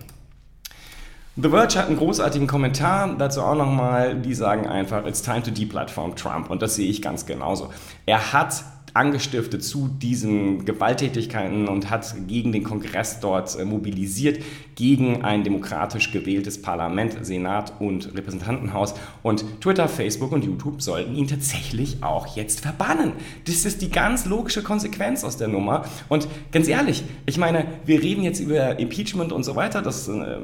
The 1.36 1.48
Verge 1.48 1.78
hat 1.78 1.86
einen 1.86 1.96
großartigen 1.96 2.46
Kommentar 2.46 3.16
dazu 3.16 3.40
auch 3.40 3.54
nochmal. 3.54 4.16
Die 4.16 4.34
sagen 4.34 4.66
einfach, 4.66 5.06
it's 5.06 5.22
time 5.22 5.42
to 5.42 5.50
deplatform 5.50 6.14
Trump. 6.14 6.50
Und 6.50 6.60
das 6.60 6.74
sehe 6.74 6.88
ich 6.88 7.00
ganz 7.00 7.24
genauso. 7.24 7.72
Er 8.04 8.34
hat 8.34 8.62
angestiftet 8.94 9.64
zu 9.64 9.88
diesen 9.88 10.64
Gewalttätigkeiten 10.64 11.68
und 11.68 11.90
hat 11.90 12.14
gegen 12.28 12.52
den 12.52 12.62
Kongress 12.62 13.20
dort 13.20 13.58
äh, 13.58 13.64
mobilisiert, 13.64 14.42
gegen 14.74 15.22
ein 15.22 15.44
demokratisch 15.44 16.12
gewähltes 16.12 16.60
Parlament, 16.60 17.24
Senat 17.24 17.74
und 17.78 18.14
Repräsentantenhaus. 18.14 18.94
Und 19.22 19.44
Twitter, 19.60 19.88
Facebook 19.88 20.32
und 20.32 20.44
YouTube 20.44 20.82
sollten 20.82 21.14
ihn 21.14 21.26
tatsächlich 21.26 22.02
auch 22.02 22.36
jetzt 22.36 22.60
verbannen. 22.60 23.12
Das 23.46 23.64
ist 23.64 23.82
die 23.82 23.90
ganz 23.90 24.26
logische 24.26 24.62
Konsequenz 24.62 25.24
aus 25.24 25.36
der 25.36 25.48
Nummer. 25.48 25.84
Und 26.08 26.28
ganz 26.52 26.68
ehrlich, 26.68 27.04
ich 27.26 27.38
meine, 27.38 27.66
wir 27.84 28.02
reden 28.02 28.22
jetzt 28.22 28.40
über 28.40 28.78
Impeachment 28.78 29.32
und 29.32 29.44
so 29.44 29.56
weiter. 29.56 29.82
Das, 29.82 30.08
äh, 30.08 30.38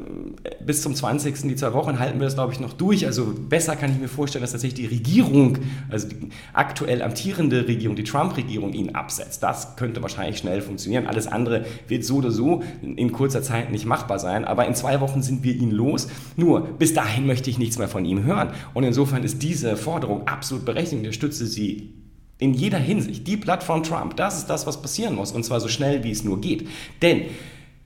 bis 0.65 0.83
zum 0.83 0.95
20. 0.95 1.49
die 1.49 1.57
zwei 1.57 1.73
Wochen 1.73 1.99
halten 1.99 2.19
wir 2.19 2.27
das, 2.27 2.35
glaube 2.35 2.53
ich, 2.53 2.61
noch 2.61 2.73
durch. 2.73 3.07
Also 3.07 3.35
besser 3.49 3.77
kann 3.77 3.93
ich 3.93 3.99
mir 3.99 4.09
vorstellen, 4.09 4.43
dass 4.43 4.53
tatsächlich 4.53 4.89
die 4.89 4.95
Regierung, 4.95 5.59
also 5.91 6.09
die 6.09 6.29
aktuell 6.53 7.03
amtierende 7.03 7.67
Regierung, 7.67 7.97
die 7.97 8.05
Trump 8.05 8.37
Regierung 8.39 8.73
ihn 8.73 8.95
absetzt. 8.95 9.43
Das 9.43 9.77
könnte 9.77 10.01
wahrscheinlich 10.01 10.39
schnell 10.39 10.63
funktionieren. 10.63 11.07
Alles 11.07 11.27
andere 11.27 11.67
wird 11.87 12.05
so 12.05 12.17
oder 12.17 12.31
so 12.31 12.63
in 12.81 13.13
kurzer 13.13 13.43
Zeit 13.43 13.71
nicht 13.71 13.85
machbar 13.85 14.19
sein. 14.19 14.47
Aber 14.47 14.67
in 14.67 14.75
zwei 14.75 15.03
Wochen 15.03 15.21
sind 15.21 15.45
wir 15.45 15.55
ihn 15.55 15.71
los. 15.71 16.09
Nur 16.37 16.63
bis 16.63 16.95
dahin 16.95 17.27
möchte 17.27 17.51
ich 17.51 17.59
nichts 17.59 17.77
mehr 17.77 17.89
von 17.89 18.07
ihm 18.07 18.23
hören. 18.23 18.53
Und 18.73 18.85
insofern 18.85 19.23
ist 19.25 19.43
diese 19.43 19.77
Forderung 19.77 20.27
absolut 20.27 20.65
berechtigt. 20.65 21.07
Ich 21.07 21.15
stütze 21.15 21.47
sie 21.47 21.93
in 22.39 22.55
jeder 22.55 22.79
Hinsicht. 22.79 23.27
Die 23.27 23.37
Plattform 23.37 23.83
Trump, 23.83 24.17
das 24.17 24.39
ist 24.39 24.47
das, 24.47 24.67
was 24.67 24.81
passieren 24.81 25.15
muss. 25.15 25.33
Und 25.33 25.45
zwar 25.45 25.61
so 25.61 25.69
schnell, 25.69 26.05
wie 26.05 26.13
es 26.13 26.25
nur 26.25 26.41
geht. 26.41 26.67
Denn 27.03 27.27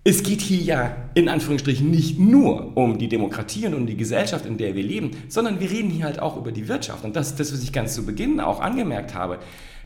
es 0.04 0.24
geht 0.24 0.40
hier 0.40 0.58
ja 0.58 0.96
in 1.14 1.28
Anführungsstrichen 1.28 1.88
nicht 1.88 2.18
nur 2.18 2.76
um 2.76 2.98
die 2.98 3.08
Demokratie 3.08 3.66
und 3.66 3.74
um 3.74 3.86
die 3.86 3.96
Gesellschaft, 3.96 4.46
in 4.46 4.58
der 4.58 4.74
wir 4.74 4.82
leben, 4.82 5.12
sondern 5.28 5.60
wir 5.60 5.70
reden 5.70 5.90
hier 5.90 6.04
halt 6.04 6.18
auch 6.18 6.36
über 6.36 6.50
die 6.50 6.66
Wirtschaft. 6.66 7.04
Und 7.04 7.14
das 7.14 7.28
ist 7.28 7.40
das, 7.40 7.52
was 7.52 7.62
ich 7.62 7.72
ganz 7.72 7.94
zu 7.94 8.04
Beginn 8.04 8.40
auch 8.40 8.60
angemerkt 8.60 9.14
habe. 9.14 9.38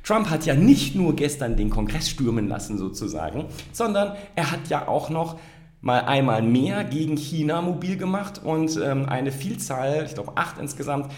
Trump 0.06 0.30
hat 0.30 0.46
ja 0.46 0.54
nicht 0.54 0.94
nur 0.94 1.16
gestern 1.16 1.56
den 1.56 1.68
Kongress 1.68 2.08
stürmen 2.08 2.46
lassen 2.46 2.78
sozusagen, 2.78 3.46
sondern 3.72 4.12
er 4.36 4.52
hat 4.52 4.68
ja 4.68 4.86
auch 4.86 5.10
noch 5.10 5.36
mal 5.80 6.02
einmal 6.02 6.42
mehr 6.42 6.84
gegen 6.84 7.16
China 7.16 7.60
mobil 7.60 7.96
gemacht 7.96 8.40
und 8.42 8.76
ähm, 8.76 9.08
eine 9.08 9.32
Vielzahl, 9.32 10.04
ich 10.06 10.14
glaube 10.14 10.36
acht 10.36 10.58
insgesamt, 10.58 11.12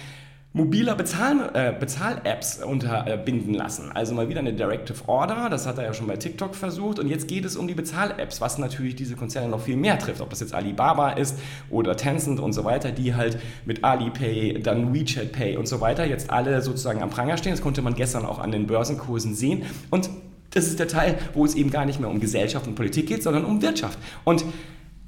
mobiler 0.53 0.95
Bezahl, 0.95 1.51
äh, 1.53 1.73
Bezahl-Apps 1.79 2.65
unterbinden 2.65 3.53
lassen. 3.53 3.93
Also 3.93 4.15
mal 4.15 4.29
wieder 4.29 4.41
eine 4.41 4.55
Directive 4.55 5.07
Order, 5.07 5.49
das 5.51 5.67
hat 5.67 5.79
er 5.79 5.85
ja 5.85 5.95
schon 5.95 6.07
bei 6.07 6.17
TikTok 6.17 6.55
versucht. 6.55 6.99
Und 6.99 7.09
jetzt 7.09 7.29
geht 7.29 7.45
es 7.45 7.57
um 7.57 7.69
die 7.69 7.75
Bezahl-Apps, 7.75 8.41
was 8.41 8.59
natürlich 8.59 8.97
diese 8.97 9.15
Konzerne 9.15 9.49
noch 9.49 9.61
viel 9.61 9.77
mehr 9.77 9.99
trifft. 9.99 10.21
Ob 10.21 10.31
das 10.31 10.41
jetzt 10.41 10.55
Alibaba 10.55 11.11
ist 11.11 11.39
oder 11.71 11.97
Tencent 11.97 12.41
und 12.41 12.55
so 12.55 12.65
weiter, 12.65 12.93
die 12.93 13.15
halt 13.15 13.39
mit 13.67 13.85
Alipay, 13.85 14.61
dann 14.63 14.95
WeChat 14.95 15.33
Pay 15.33 15.57
und 15.57 15.69
so 15.69 15.81
weiter 15.81 16.07
jetzt 16.07 16.31
alle 16.31 16.63
sozusagen 16.63 17.03
am 17.03 17.11
Pranger 17.11 17.37
stehen. 17.37 17.53
Das 17.53 17.63
konnte 17.63 17.83
man 17.83 17.95
gestern 17.95 18.25
auch 18.25 18.39
an 18.39 18.51
den 18.51 18.67
Börsenkursen 18.67 19.35
sehen. 19.35 19.65
Und 19.91 20.09
das 20.51 20.67
ist 20.67 20.79
der 20.79 20.89
Teil, 20.89 21.19
wo 21.35 21.45
es 21.45 21.55
eben 21.55 21.71
gar 21.71 21.85
nicht 21.85 22.01
mehr 22.01 22.09
um 22.09 22.21
Gesellschaft 22.21 22.67
und 22.67 22.75
Politik 22.75 23.07
geht, 23.07 23.23
sondern 23.23 23.45
um 23.45 23.61
Wirtschaft. 23.61 23.99
Und 24.25 24.45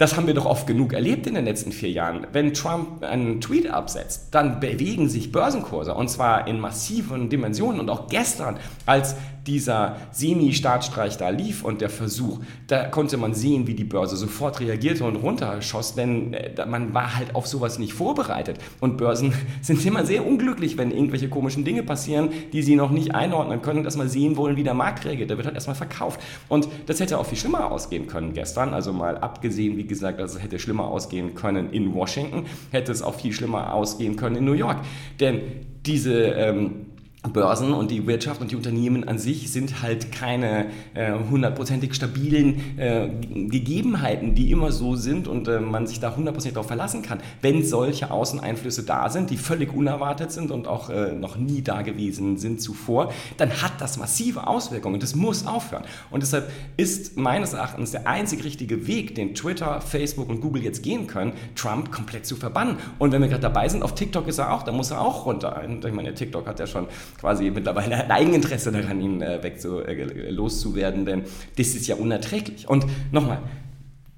das 0.00 0.16
haben 0.16 0.26
wir 0.26 0.32
doch 0.32 0.46
oft 0.46 0.66
genug 0.66 0.94
erlebt 0.94 1.26
in 1.26 1.34
den 1.34 1.44
letzten 1.44 1.72
vier 1.72 1.90
Jahren. 1.90 2.26
Wenn 2.32 2.54
Trump 2.54 3.02
einen 3.02 3.42
Tweet 3.42 3.68
absetzt, 3.68 4.28
dann 4.30 4.58
bewegen 4.58 5.10
sich 5.10 5.30
Börsenkurse 5.30 5.94
und 5.94 6.08
zwar 6.08 6.48
in 6.48 6.58
massiven 6.58 7.28
Dimensionen. 7.28 7.80
Und 7.80 7.90
auch 7.90 8.08
gestern, 8.08 8.56
als 8.86 9.16
dieser 9.46 9.96
Semi-Staatsstreich 10.12 11.16
da 11.16 11.30
lief 11.30 11.64
und 11.64 11.80
der 11.80 11.90
Versuch, 11.90 12.40
da 12.66 12.84
konnte 12.84 13.16
man 13.16 13.34
sehen, 13.34 13.66
wie 13.66 13.74
die 13.74 13.84
Börse 13.84 14.16
sofort 14.16 14.60
reagierte 14.60 15.04
und 15.04 15.16
runterschoss, 15.16 15.94
denn 15.94 16.34
äh, 16.34 16.66
man 16.66 16.94
war 16.94 17.16
halt 17.16 17.34
auf 17.34 17.46
sowas 17.46 17.78
nicht 17.78 17.92
vorbereitet. 17.92 18.58
Und 18.80 18.96
Börsen 18.96 19.32
sind 19.62 19.84
immer 19.84 20.04
sehr 20.04 20.26
unglücklich, 20.26 20.76
wenn 20.78 20.90
irgendwelche 20.90 21.28
komischen 21.28 21.64
Dinge 21.64 21.82
passieren, 21.82 22.30
die 22.52 22.62
sie 22.62 22.76
noch 22.76 22.90
nicht 22.90 23.14
einordnen 23.14 23.62
können 23.62 23.80
und 23.80 23.84
erstmal 23.84 24.08
sehen 24.08 24.36
wollen, 24.36 24.56
wie 24.56 24.64
der 24.64 24.74
Markt 24.74 25.04
reagiert. 25.04 25.30
Da 25.30 25.36
wird 25.36 25.46
halt 25.46 25.56
erstmal 25.56 25.76
verkauft. 25.76 26.20
Und 26.48 26.68
das 26.86 27.00
hätte 27.00 27.18
auch 27.18 27.26
viel 27.26 27.38
schlimmer 27.38 27.70
ausgehen 27.70 28.06
können 28.06 28.34
gestern. 28.34 28.74
Also 28.74 28.92
mal 28.92 29.18
abgesehen, 29.18 29.76
wie 29.76 29.84
gesagt, 29.84 30.20
dass 30.20 30.34
es 30.34 30.42
hätte 30.42 30.58
schlimmer 30.58 30.84
ausgehen 30.84 31.34
können 31.34 31.72
in 31.72 31.94
Washington, 31.94 32.46
hätte 32.70 32.92
es 32.92 33.02
auch 33.02 33.14
viel 33.14 33.32
schlimmer 33.32 33.72
ausgehen 33.72 34.16
können 34.16 34.36
in 34.36 34.44
New 34.44 34.52
York. 34.52 34.78
Denn 35.18 35.40
diese 35.86 36.14
ähm, 36.14 36.86
Börsen 37.28 37.74
und 37.74 37.90
die 37.90 38.06
Wirtschaft 38.06 38.40
und 38.40 38.50
die 38.50 38.56
Unternehmen 38.56 39.06
an 39.06 39.18
sich 39.18 39.52
sind 39.52 39.82
halt 39.82 40.10
keine 40.10 40.68
äh, 40.94 41.12
hundertprozentig 41.12 41.90
äh, 41.90 41.94
stabilen 41.94 42.78
äh, 42.78 43.10
Gegebenheiten, 43.48 44.34
die 44.34 44.50
immer 44.50 44.72
so 44.72 44.96
sind 44.96 45.28
und 45.28 45.46
äh, 45.46 45.60
man 45.60 45.86
sich 45.86 46.00
da 46.00 46.16
hundertprozentig 46.16 46.54
darauf 46.54 46.68
verlassen 46.68 47.02
kann. 47.02 47.20
Wenn 47.42 47.62
solche 47.62 48.10
Außeneinflüsse 48.10 48.84
da 48.84 49.10
sind, 49.10 49.28
die 49.28 49.36
völlig 49.36 49.74
unerwartet 49.74 50.32
sind 50.32 50.50
und 50.50 50.66
auch 50.66 50.88
äh, 50.88 51.12
noch 51.12 51.36
nie 51.36 51.60
da 51.60 51.82
gewesen 51.82 52.38
sind 52.38 52.62
zuvor, 52.62 53.12
dann 53.36 53.50
hat 53.50 53.72
das 53.80 53.98
massive 53.98 54.46
Auswirkungen 54.46 54.94
und 54.94 55.02
das 55.02 55.14
muss 55.14 55.46
aufhören. 55.46 55.84
Und 56.10 56.22
deshalb 56.22 56.50
ist 56.78 57.18
meines 57.18 57.52
Erachtens 57.52 57.90
der 57.90 58.06
einzig 58.06 58.44
richtige 58.44 58.86
Weg, 58.86 59.14
den 59.14 59.34
Twitter, 59.34 59.82
Facebook 59.82 60.30
und 60.30 60.40
Google 60.40 60.62
jetzt 60.62 60.82
gehen 60.82 61.06
können, 61.06 61.34
Trump 61.54 61.92
komplett 61.92 62.24
zu 62.24 62.36
verbannen. 62.36 62.78
Und 62.98 63.12
wenn 63.12 63.20
wir 63.20 63.28
gerade 63.28 63.42
dabei 63.42 63.68
sind, 63.68 63.82
auf 63.82 63.94
TikTok 63.94 64.26
ist 64.26 64.38
er 64.38 64.54
auch, 64.54 64.62
da 64.62 64.72
muss 64.72 64.90
er 64.90 65.02
auch 65.02 65.26
runter. 65.26 65.62
Ich 65.84 65.92
meine, 65.92 66.14
TikTok 66.14 66.46
hat 66.46 66.58
ja 66.58 66.66
schon 66.66 66.86
quasi 67.18 67.50
mittlerweile 67.50 68.04
ein 68.04 68.10
Eigeninteresse 68.10 68.72
daran, 68.72 69.00
ihn 69.00 69.22
äh, 69.22 69.42
weg 69.42 69.60
zu, 69.60 69.80
äh, 69.80 70.30
loszuwerden, 70.30 71.04
denn 71.04 71.24
das 71.56 71.68
ist 71.68 71.86
ja 71.86 71.96
unerträglich. 71.96 72.68
Und 72.68 72.86
nochmal, 73.12 73.42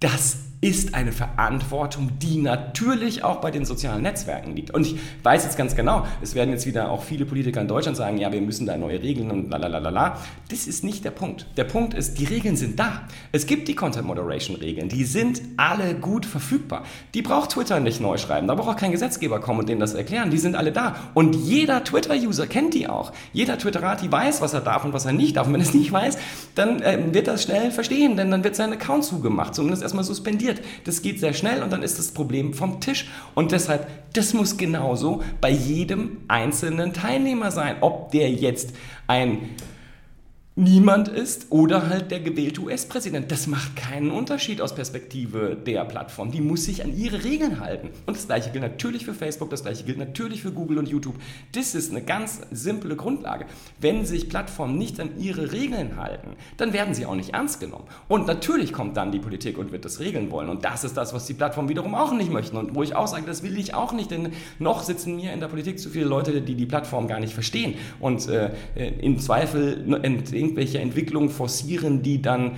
das 0.00 0.51
ist 0.62 0.95
eine 0.95 1.11
Verantwortung, 1.11 2.12
die 2.21 2.38
natürlich 2.38 3.25
auch 3.25 3.40
bei 3.40 3.50
den 3.50 3.64
sozialen 3.64 4.00
Netzwerken 4.02 4.54
liegt. 4.54 4.71
Und 4.71 4.87
ich 4.87 4.97
weiß 5.25 5.42
jetzt 5.42 5.59
ganz 5.59 5.75
genau, 5.75 6.07
es 6.23 6.37
werden 6.37 6.50
jetzt 6.50 6.66
wieder 6.66 6.88
auch 6.88 7.02
viele 7.02 7.26
Politiker 7.26 7.61
in 7.61 7.66
Deutschland 7.66 7.97
sagen, 7.97 8.16
ja, 8.16 8.33
wir 8.33 8.40
müssen 8.40 8.64
da 8.64 8.76
neue 8.76 9.02
Regeln 9.02 9.33
und 9.33 9.50
la. 9.50 10.19
Das 10.49 10.69
ist 10.69 10.85
nicht 10.85 11.04
der 11.04 11.11
Punkt. 11.11 11.47
Der 11.57 11.64
Punkt 11.64 11.95
ist, 11.95 12.16
die 12.21 12.26
Regeln 12.26 12.54
sind 12.57 12.78
da. 12.78 13.09
Es 13.33 13.47
gibt 13.47 13.66
die 13.66 13.75
Content 13.75 14.07
Moderation 14.07 14.54
Regeln, 14.54 14.88
die 14.88 15.02
sind 15.02 15.42
alle 15.57 15.97
gut 15.97 16.25
verfügbar. 16.25 16.85
Die 17.14 17.23
braucht 17.23 17.50
Twitter 17.50 17.81
nicht 17.81 18.00
neu 18.00 18.16
schreiben, 18.16 18.47
da 18.47 18.54
braucht 18.54 18.76
auch 18.76 18.81
kein 18.81 18.92
Gesetzgeber 18.92 19.40
kommen 19.40 19.61
und 19.61 19.69
denen 19.69 19.81
das 19.81 19.95
erklären. 19.95 20.31
Die 20.31 20.38
sind 20.38 20.54
alle 20.54 20.71
da. 20.71 20.95
Und 21.14 21.35
jeder 21.35 21.83
Twitter-User 21.83 22.47
kennt 22.47 22.75
die 22.75 22.87
auch. 22.87 23.12
Jeder 23.33 23.59
Twitterati 23.59 24.12
weiß, 24.12 24.40
was 24.40 24.54
er 24.54 24.61
darf 24.61 24.85
und 24.85 24.92
was 24.92 25.07
er 25.07 25.12
nicht 25.12 25.37
darf. 25.37 25.49
Und 25.49 25.54
wenn 25.54 25.61
er 25.61 25.66
es 25.66 25.75
nicht 25.75 25.90
weiß, 25.90 26.19
dann 26.54 26.83
äh, 26.83 27.12
wird 27.12 27.26
es 27.26 27.42
schnell 27.42 27.73
verstehen, 27.73 28.16
denn 28.16 28.31
dann 28.31 28.45
wird 28.45 28.54
sein 28.54 28.73
Account 28.73 29.02
zugemacht, 29.04 29.57
zumindest 29.57 29.83
erstmal 29.83 30.04
suspendiert 30.04 30.51
passiert. 30.52 30.87
Das 30.87 31.02
geht 31.02 31.21
sehr 31.21 31.32
schnell 31.32 31.62
und 31.62 31.73
dann 31.73 31.82
ist 31.82 31.99
das 31.99 32.12
Problem 32.12 32.54
vom 32.54 32.80
Tisch. 32.80 33.09
Und 33.35 33.52
deshalb, 33.52 33.87
das 34.12 34.35
muss 34.35 34.56
genauso 34.56 35.23
bei 35.40 35.50
jedem 35.50 36.18
einzelnen 36.28 36.92
Teilnehmer 36.92 37.50
sein. 37.50 37.76
Ob 37.80 38.11
der 38.12 38.30
jetzt 38.30 38.75
ein 39.06 39.50
niemand 40.54 41.09
ist 41.09 41.47
oder 41.50 41.88
halt 41.88 42.11
der 42.11 42.21
gewählte 42.21 42.61
US-Präsident. 42.61 43.32
Das 43.32 43.47
macht 43.47 43.75
keinen 43.75 44.11
Unterschied 44.11 44.61
aus 44.61 44.75
Perspektive 44.75 45.56
der 45.56 45.85
Plattform. 45.87 46.30
Die 46.30 46.42
muss 46.42 46.64
sich 46.64 46.85
an 46.85 46.94
ihre 46.94 47.25
Regeln 47.25 47.59
halten. 47.61 47.88
Und 48.06 48.16
das 48.16 48.26
gleiche 48.26 48.50
gilt 48.50 48.62
natürlich 48.62 49.06
für 49.06 49.14
Facebook, 49.14 49.49
das 49.49 49.62
gleiche 49.62 49.85
gilt 49.85 49.97
natürlich 49.99 50.42
für 50.42 50.52
Google 50.52 50.78
und 50.78 50.88
YouTube. 50.88 51.14
Das 51.52 51.75
ist 51.75 51.90
eine 51.90 52.02
ganz 52.02 52.42
simple 52.50 52.97
Grundlage. 52.97 53.47
Wenn 53.80 54.04
sich 54.04 54.28
Plattformen 54.28 54.76
nicht 54.76 55.00
an 55.00 55.18
ihre 55.18 55.52
Regeln 55.52 55.97
halten, 55.97 56.28
dann 56.59 56.75
werden 56.75 56.94
sie 56.94 57.06
auch 57.06 57.14
nicht 57.14 57.30
ernst 57.30 57.61
genommen. 57.61 57.87
Und 58.09 58.26
natürlich 58.26 58.75
kommt 58.75 58.99
dann 58.99 59.11
die 59.11 59.21
Politik 59.21 59.56
und 59.56 59.73
wird 59.73 59.87
das 59.87 60.00
regeln 60.00 60.30
wollen. 60.30 60.50
Und 60.50 60.66
das 60.66 60.85
ist 60.85 60.99
das, 60.99 61.14
was 61.14 61.26
die 61.26 61.35
Plattformen 61.35 61.71
wiederum 61.71 61.94
auch 61.94 62.12
nicht 62.12 62.30
möchten. 62.30 62.59
Und 62.59 62.75
wo 62.75 62.82
ich 62.82 62.94
auch 62.94 63.06
sage, 63.06 63.25
das 63.25 63.42
will 63.42 63.59
ich 63.59 63.73
auch 63.73 63.92
nicht, 63.92 64.11
denn 64.11 64.32
noch 64.59 64.82
sitzen 64.82 65.16
mir 65.16 65.32
in 65.32 65.40
der 65.40 65.49
Politik 65.49 65.78
zu 65.78 65.88
viele 65.88 66.04
Leute, 66.04 66.42
die 66.42 66.54
die 66.54 66.66
Plattform 66.66 67.09
gar 67.09 67.21
nicht 67.21 67.32
verstehen. 67.32 67.75
Und 68.00 68.28
äh, 68.28 68.50
im 69.00 69.18
Zweifel 69.18 69.82
irgendwelche 70.42 70.80
Entwicklungen 70.80 71.30
forcieren, 71.30 72.02
die 72.02 72.20
dann 72.20 72.52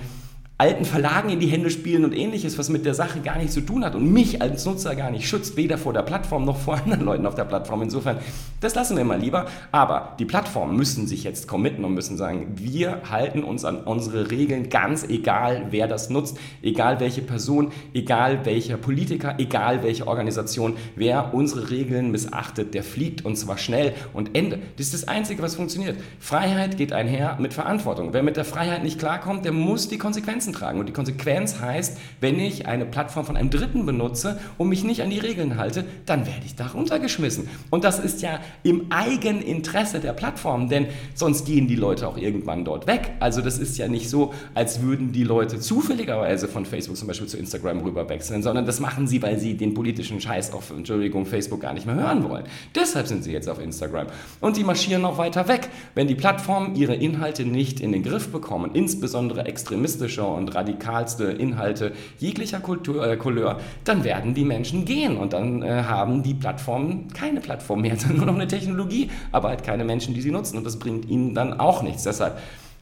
alten 0.57 0.85
Verlagen 0.85 1.29
in 1.29 1.41
die 1.41 1.47
Hände 1.47 1.69
spielen 1.69 2.05
und 2.05 2.15
ähnliches, 2.15 2.57
was 2.57 2.69
mit 2.69 2.85
der 2.85 2.93
Sache 2.93 3.19
gar 3.19 3.37
nichts 3.37 3.53
zu 3.53 3.61
tun 3.61 3.83
hat 3.83 3.93
und 3.93 4.09
mich 4.13 4.41
als 4.41 4.63
Nutzer 4.65 4.95
gar 4.95 5.11
nicht 5.11 5.27
schützt, 5.27 5.57
weder 5.57 5.77
vor 5.77 5.91
der 5.91 6.03
Plattform 6.03 6.45
noch 6.45 6.57
vor 6.57 6.75
anderen 6.83 7.03
Leuten 7.03 7.25
auf 7.25 7.35
der 7.35 7.43
Plattform. 7.43 7.81
Insofern, 7.81 8.19
das 8.61 8.73
lassen 8.73 8.95
wir 8.95 9.03
mal 9.03 9.19
lieber. 9.19 9.47
Aber 9.73 10.15
die 10.17 10.23
Plattformen 10.23 10.77
müssen 10.77 11.07
sich 11.07 11.25
jetzt 11.25 11.49
committen 11.49 11.83
und 11.83 11.93
müssen 11.93 12.15
sagen, 12.15 12.53
wir 12.55 13.01
halten 13.09 13.43
uns 13.43 13.65
an 13.65 13.83
unsere 13.83 14.31
Regeln, 14.31 14.69
ganz 14.69 15.03
egal, 15.03 15.67
wer 15.71 15.89
das 15.89 16.09
nutzt, 16.09 16.37
egal 16.63 17.01
welche 17.01 17.21
Person, 17.21 17.73
egal 17.93 18.45
welcher 18.45 18.77
Politiker, 18.77 19.35
egal 19.37 19.83
welche 19.83 20.07
Organisation, 20.07 20.77
wer 20.95 21.33
unsere 21.33 21.69
Regeln 21.69 22.11
missachtet, 22.11 22.73
der 22.73 22.83
fliegt 22.83 23.25
und 23.25 23.35
zwar 23.35 23.57
schnell 23.57 23.93
und 24.13 24.37
Ende. 24.37 24.59
Das 24.77 24.85
ist 24.85 24.93
das 24.93 25.07
Einzige, 25.09 25.41
was 25.41 25.55
funktioniert. 25.55 25.97
Freiheit 26.19 26.77
geht 26.77 26.93
einher 26.93 27.37
mit 27.41 27.53
Verantwortung. 27.53 28.13
Wer 28.13 28.23
mit 28.23 28.37
der 28.37 28.45
Freiheit 28.45 28.83
nicht 28.83 28.99
klarkommt, 28.99 29.43
der 29.43 29.51
muss 29.51 29.89
die 29.89 29.97
Konsequenzen 29.97 30.44
Konsequenzen 30.45 30.53
tragen. 30.53 30.79
Und 30.79 30.87
die 30.87 30.93
Konsequenz 30.93 31.59
heißt, 31.59 31.97
wenn 32.21 32.39
ich 32.39 32.67
eine 32.67 32.85
Plattform 32.85 33.25
von 33.25 33.37
einem 33.37 33.49
Dritten 33.49 33.85
benutze 33.85 34.39
und 34.57 34.69
mich 34.69 34.83
nicht 34.83 35.01
an 35.01 35.09
die 35.09 35.19
Regeln 35.19 35.57
halte, 35.57 35.85
dann 36.05 36.25
werde 36.25 36.41
ich 36.45 36.55
da 36.55 36.67
runtergeschmissen. 36.67 37.47
Und 37.69 37.83
das 37.83 37.99
ist 37.99 38.21
ja 38.21 38.39
im 38.63 38.91
Eigeninteresse 38.91 39.99
der 39.99 40.13
Plattform, 40.13 40.69
denn 40.69 40.87
sonst 41.13 41.45
gehen 41.45 41.67
die 41.67 41.75
Leute 41.75 42.07
auch 42.07 42.17
irgendwann 42.17 42.65
dort 42.65 42.87
weg. 42.87 43.11
Also 43.19 43.41
das 43.41 43.57
ist 43.57 43.77
ja 43.77 43.87
nicht 43.87 44.09
so, 44.09 44.33
als 44.53 44.81
würden 44.81 45.11
die 45.11 45.23
Leute 45.23 45.59
zufälligerweise 45.59 46.47
von 46.47 46.65
Facebook 46.65 46.97
zum 46.97 47.07
Beispiel 47.07 47.27
zu 47.27 47.37
Instagram 47.37 47.79
rüber 47.81 48.07
wechseln, 48.09 48.43
sondern 48.43 48.65
das 48.65 48.79
machen 48.79 49.07
sie, 49.07 49.21
weil 49.21 49.39
sie 49.39 49.55
den 49.55 49.73
politischen 49.73 50.21
Scheiß 50.21 50.53
auf, 50.53 50.71
Entschuldigung, 50.71 51.25
Facebook 51.25 51.61
gar 51.61 51.73
nicht 51.73 51.85
mehr 51.85 51.95
hören 51.95 52.27
wollen. 52.29 52.45
Deshalb 52.73 53.07
sind 53.07 53.23
sie 53.23 53.31
jetzt 53.31 53.49
auf 53.49 53.59
Instagram. 53.59 54.07
Und 54.41 54.57
die 54.57 54.63
marschieren 54.63 55.01
noch 55.01 55.17
weiter 55.17 55.47
weg. 55.47 55.69
Wenn 55.95 56.07
die 56.07 56.15
Plattformen 56.15 56.75
ihre 56.75 56.95
Inhalte 56.95 57.45
nicht 57.45 57.79
in 57.79 57.91
den 57.91 58.03
Griff 58.03 58.29
bekommen, 58.31 58.71
insbesondere 58.73 59.45
extremistische 59.45 60.25
und 60.35 60.53
radikalste 60.53 61.25
Inhalte 61.25 61.93
jeglicher 62.19 62.59
Kultur, 62.59 63.07
äh, 63.07 63.17
Couleur, 63.17 63.59
dann 63.83 64.03
werden 64.03 64.33
die 64.33 64.45
Menschen 64.45 64.85
gehen 64.85 65.17
und 65.17 65.33
dann 65.33 65.61
äh, 65.61 65.83
haben 65.83 66.23
die 66.23 66.33
Plattformen 66.33 67.07
keine 67.13 67.41
Plattform 67.41 67.81
mehr, 67.81 67.95
sondern 67.97 68.17
nur 68.17 68.25
noch 68.27 68.35
eine 68.35 68.47
Technologie, 68.47 69.09
aber 69.31 69.49
halt 69.49 69.63
keine 69.63 69.83
Menschen, 69.83 70.13
die 70.13 70.21
sie 70.21 70.31
nutzen 70.31 70.57
und 70.57 70.65
das 70.65 70.77
bringt 70.77 71.05
ihnen 71.09 71.33
dann 71.33 71.59
auch 71.59 71.81
nichts. 71.81 72.03
Deshalb 72.03 72.37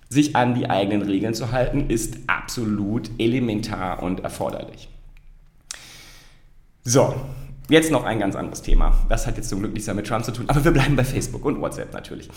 sich 0.10 0.36
an 0.36 0.54
die 0.54 0.70
eigenen 0.70 1.02
Regeln 1.02 1.34
zu 1.34 1.52
halten, 1.52 1.90
ist 1.90 2.18
absolut 2.28 3.10
elementar 3.18 4.04
und 4.04 4.22
erforderlich. 4.22 4.88
So, 6.84 7.16
jetzt 7.70 7.92
noch 7.92 8.04
ein 8.04 8.20
ganz 8.20 8.36
anderes 8.36 8.62
Thema. 8.62 8.94
Das 9.10 9.26
hat 9.26 9.38
jetzt 9.38 9.50
zum 9.50 9.60
Glück 9.60 9.74
nichts 9.74 9.92
mit 9.94 10.08
Trump 10.08 10.26
zu 10.26 10.32
tun, 10.32 10.46
aber 10.48 10.64
wir 10.64 10.72
bleiben 10.72 10.96
bei 10.96 11.04
Facebook 11.04 11.44
und 11.46 11.60
WhatsApp 11.60 11.94
natürlich. 11.94 12.30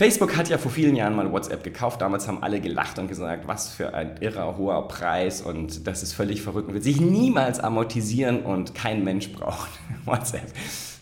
Facebook 0.00 0.34
hat 0.34 0.48
ja 0.48 0.56
vor 0.56 0.70
vielen 0.70 0.96
Jahren 0.96 1.14
mal 1.14 1.30
WhatsApp 1.30 1.62
gekauft. 1.62 2.00
Damals 2.00 2.26
haben 2.26 2.42
alle 2.42 2.62
gelacht 2.62 2.98
und 2.98 3.06
gesagt, 3.06 3.46
was 3.46 3.68
für 3.68 3.92
ein 3.92 4.16
irrer 4.20 4.56
hoher 4.56 4.88
Preis 4.88 5.42
und 5.42 5.86
das 5.86 6.02
ist 6.02 6.14
völlig 6.14 6.40
verrückt 6.40 6.68
und 6.68 6.72
wird 6.72 6.84
sich 6.84 7.02
niemals 7.02 7.60
amortisieren 7.60 8.40
und 8.40 8.74
kein 8.74 9.04
Mensch 9.04 9.30
braucht 9.30 9.68
WhatsApp. 10.06 10.46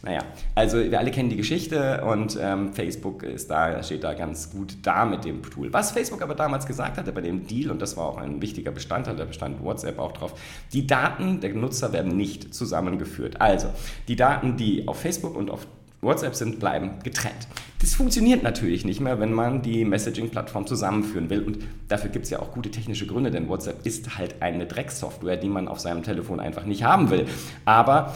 Naja, 0.02 0.22
also 0.56 0.78
wir 0.78 0.98
alle 0.98 1.12
kennen 1.12 1.30
die 1.30 1.36
Geschichte 1.36 2.02
und 2.06 2.36
ähm, 2.42 2.72
Facebook 2.72 3.22
ist 3.22 3.52
da, 3.52 3.80
steht 3.84 4.02
da 4.02 4.14
ganz 4.14 4.50
gut 4.50 4.78
da 4.82 5.04
mit 5.04 5.24
dem 5.24 5.44
Tool. 5.44 5.72
Was 5.72 5.92
Facebook 5.92 6.20
aber 6.20 6.34
damals 6.34 6.66
gesagt 6.66 6.98
hatte 6.98 7.12
bei 7.12 7.20
dem 7.20 7.46
Deal, 7.46 7.70
und 7.70 7.80
das 7.80 7.96
war 7.96 8.04
auch 8.04 8.18
ein 8.18 8.42
wichtiger 8.42 8.72
Bestandteil, 8.72 9.14
da 9.14 9.26
bestand 9.26 9.62
WhatsApp 9.62 10.00
auch 10.00 10.10
drauf, 10.10 10.34
die 10.72 10.88
Daten 10.88 11.38
der 11.38 11.54
Nutzer 11.54 11.92
werden 11.92 12.16
nicht 12.16 12.52
zusammengeführt. 12.52 13.40
Also 13.40 13.68
die 14.08 14.16
Daten, 14.16 14.56
die 14.56 14.88
auf 14.88 14.98
Facebook 14.98 15.36
und 15.36 15.52
auf 15.52 15.68
WhatsApp 16.00 16.34
sind, 16.34 16.60
bleiben 16.60 17.00
getrennt. 17.02 17.48
Das 17.80 17.94
funktioniert 17.94 18.42
natürlich 18.42 18.84
nicht 18.84 19.00
mehr, 19.00 19.20
wenn 19.20 19.32
man 19.32 19.62
die 19.62 19.84
Messaging-Plattform 19.84 20.66
zusammenführen 20.66 21.30
will. 21.30 21.42
Und 21.42 21.58
dafür 21.88 22.10
gibt 22.10 22.24
es 22.24 22.30
ja 22.30 22.40
auch 22.40 22.52
gute 22.52 22.70
technische 22.70 23.06
Gründe, 23.06 23.30
denn 23.30 23.48
WhatsApp 23.48 23.84
ist 23.86 24.18
halt 24.18 24.42
eine 24.42 24.66
Drecksoftware, 24.66 25.36
die 25.36 25.48
man 25.48 25.68
auf 25.68 25.80
seinem 25.80 26.02
Telefon 26.02 26.40
einfach 26.40 26.64
nicht 26.64 26.84
haben 26.84 27.10
will. 27.10 27.26
Aber 27.64 28.14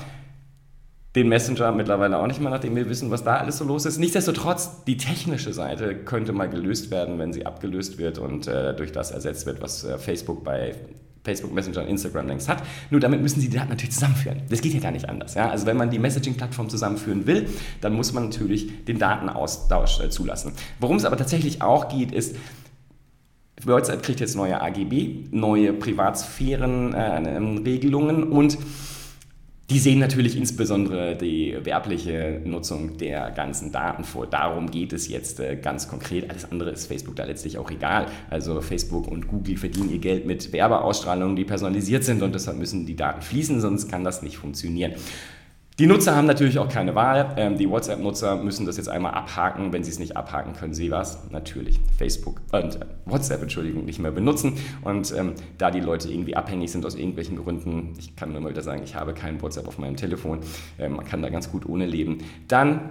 den 1.14 1.28
Messenger 1.28 1.72
mittlerweile 1.72 2.18
auch 2.18 2.26
nicht 2.26 2.40
mehr, 2.40 2.50
nachdem 2.50 2.74
wir 2.74 2.88
wissen, 2.88 3.10
was 3.10 3.22
da 3.22 3.36
alles 3.36 3.58
so 3.58 3.64
los 3.64 3.84
ist. 3.84 3.98
Nichtsdestotrotz, 3.98 4.84
die 4.84 4.96
technische 4.96 5.52
Seite 5.52 5.94
könnte 5.94 6.32
mal 6.32 6.48
gelöst 6.48 6.90
werden, 6.90 7.18
wenn 7.18 7.32
sie 7.32 7.44
abgelöst 7.44 7.98
wird 7.98 8.18
und 8.18 8.46
äh, 8.46 8.74
durch 8.74 8.92
das 8.92 9.10
ersetzt 9.10 9.44
wird, 9.44 9.60
was 9.60 9.84
äh, 9.84 9.98
Facebook 9.98 10.42
bei 10.42 10.74
Facebook 11.24 11.54
Messenger 11.54 11.82
und 11.82 11.88
Instagram 11.88 12.28
längst 12.28 12.48
hat. 12.48 12.62
Nur 12.90 13.00
damit 13.00 13.22
müssen 13.22 13.40
sie 13.40 13.48
die 13.48 13.56
Daten 13.56 13.70
natürlich 13.70 13.92
zusammenführen. 13.92 14.42
Das 14.48 14.60
geht 14.60 14.74
ja 14.74 14.80
gar 14.80 14.90
nicht 14.90 15.08
anders. 15.08 15.34
Ja? 15.34 15.50
Also 15.50 15.66
wenn 15.66 15.76
man 15.76 15.90
die 15.90 15.98
Messaging-Plattform 15.98 16.68
zusammenführen 16.68 17.26
will, 17.26 17.48
dann 17.80 17.94
muss 17.94 18.12
man 18.12 18.24
natürlich 18.24 18.84
den 18.84 18.98
Datenaustausch 18.98 20.00
äh, 20.00 20.10
zulassen. 20.10 20.52
Worum 20.80 20.96
es 20.96 21.04
aber 21.04 21.16
tatsächlich 21.16 21.62
auch 21.62 21.88
geht, 21.88 22.10
ist, 22.12 22.34
WhatsApp 23.64 24.02
kriegt 24.02 24.18
jetzt 24.20 24.34
neue 24.34 24.60
AGB, 24.60 25.28
neue 25.30 25.72
Privatsphären-Regelungen 25.72 28.22
äh, 28.22 28.26
und 28.26 28.58
die 29.72 29.78
sehen 29.78 30.00
natürlich 30.00 30.36
insbesondere 30.36 31.16
die 31.16 31.56
werbliche 31.62 32.42
Nutzung 32.44 32.98
der 32.98 33.30
ganzen 33.30 33.72
Daten 33.72 34.04
vor. 34.04 34.26
Darum 34.26 34.70
geht 34.70 34.92
es 34.92 35.08
jetzt 35.08 35.40
äh, 35.40 35.56
ganz 35.56 35.88
konkret. 35.88 36.28
Alles 36.28 36.50
andere 36.50 36.70
ist 36.70 36.86
Facebook 36.86 37.16
da 37.16 37.24
letztlich 37.24 37.56
auch 37.56 37.70
egal. 37.70 38.06
Also 38.28 38.60
Facebook 38.60 39.08
und 39.08 39.28
Google 39.28 39.56
verdienen 39.56 39.90
ihr 39.90 39.98
Geld 39.98 40.26
mit 40.26 40.52
Werbeausstrahlungen, 40.52 41.36
die 41.36 41.44
personalisiert 41.44 42.04
sind 42.04 42.22
und 42.22 42.34
deshalb 42.34 42.58
müssen 42.58 42.84
die 42.84 42.96
Daten 42.96 43.22
fließen, 43.22 43.62
sonst 43.62 43.88
kann 43.88 44.04
das 44.04 44.22
nicht 44.22 44.36
funktionieren. 44.36 44.92
Die 45.78 45.86
Nutzer 45.86 46.14
haben 46.14 46.26
natürlich 46.26 46.58
auch 46.58 46.68
keine 46.68 46.94
Wahl. 46.94 47.34
Ähm, 47.38 47.56
die 47.56 47.68
WhatsApp-Nutzer 47.68 48.36
müssen 48.36 48.66
das 48.66 48.76
jetzt 48.76 48.90
einmal 48.90 49.14
abhaken. 49.14 49.72
Wenn 49.72 49.82
sie 49.82 49.90
es 49.90 49.98
nicht 49.98 50.18
abhaken, 50.18 50.52
können 50.52 50.74
sie 50.74 50.90
was? 50.90 51.30
Natürlich 51.30 51.80
Facebook 51.96 52.42
und 52.52 52.76
äh, 52.76 52.80
WhatsApp, 53.06 53.40
Entschuldigung, 53.40 53.86
nicht 53.86 53.98
mehr 53.98 54.10
benutzen. 54.10 54.58
Und 54.82 55.14
ähm, 55.16 55.32
da 55.56 55.70
die 55.70 55.80
Leute 55.80 56.10
irgendwie 56.10 56.36
abhängig 56.36 56.70
sind 56.70 56.84
aus 56.84 56.94
irgendwelchen 56.94 57.36
Gründen, 57.36 57.94
ich 57.98 58.14
kann 58.16 58.32
nur 58.32 58.42
mal 58.42 58.50
wieder 58.50 58.62
sagen, 58.62 58.82
ich 58.84 58.94
habe 58.96 59.14
keinen 59.14 59.40
WhatsApp 59.40 59.66
auf 59.66 59.78
meinem 59.78 59.96
Telefon, 59.96 60.40
äh, 60.78 60.90
man 60.90 61.06
kann 61.06 61.22
da 61.22 61.30
ganz 61.30 61.50
gut 61.50 61.64
ohne 61.64 61.86
leben, 61.86 62.18
dann 62.48 62.90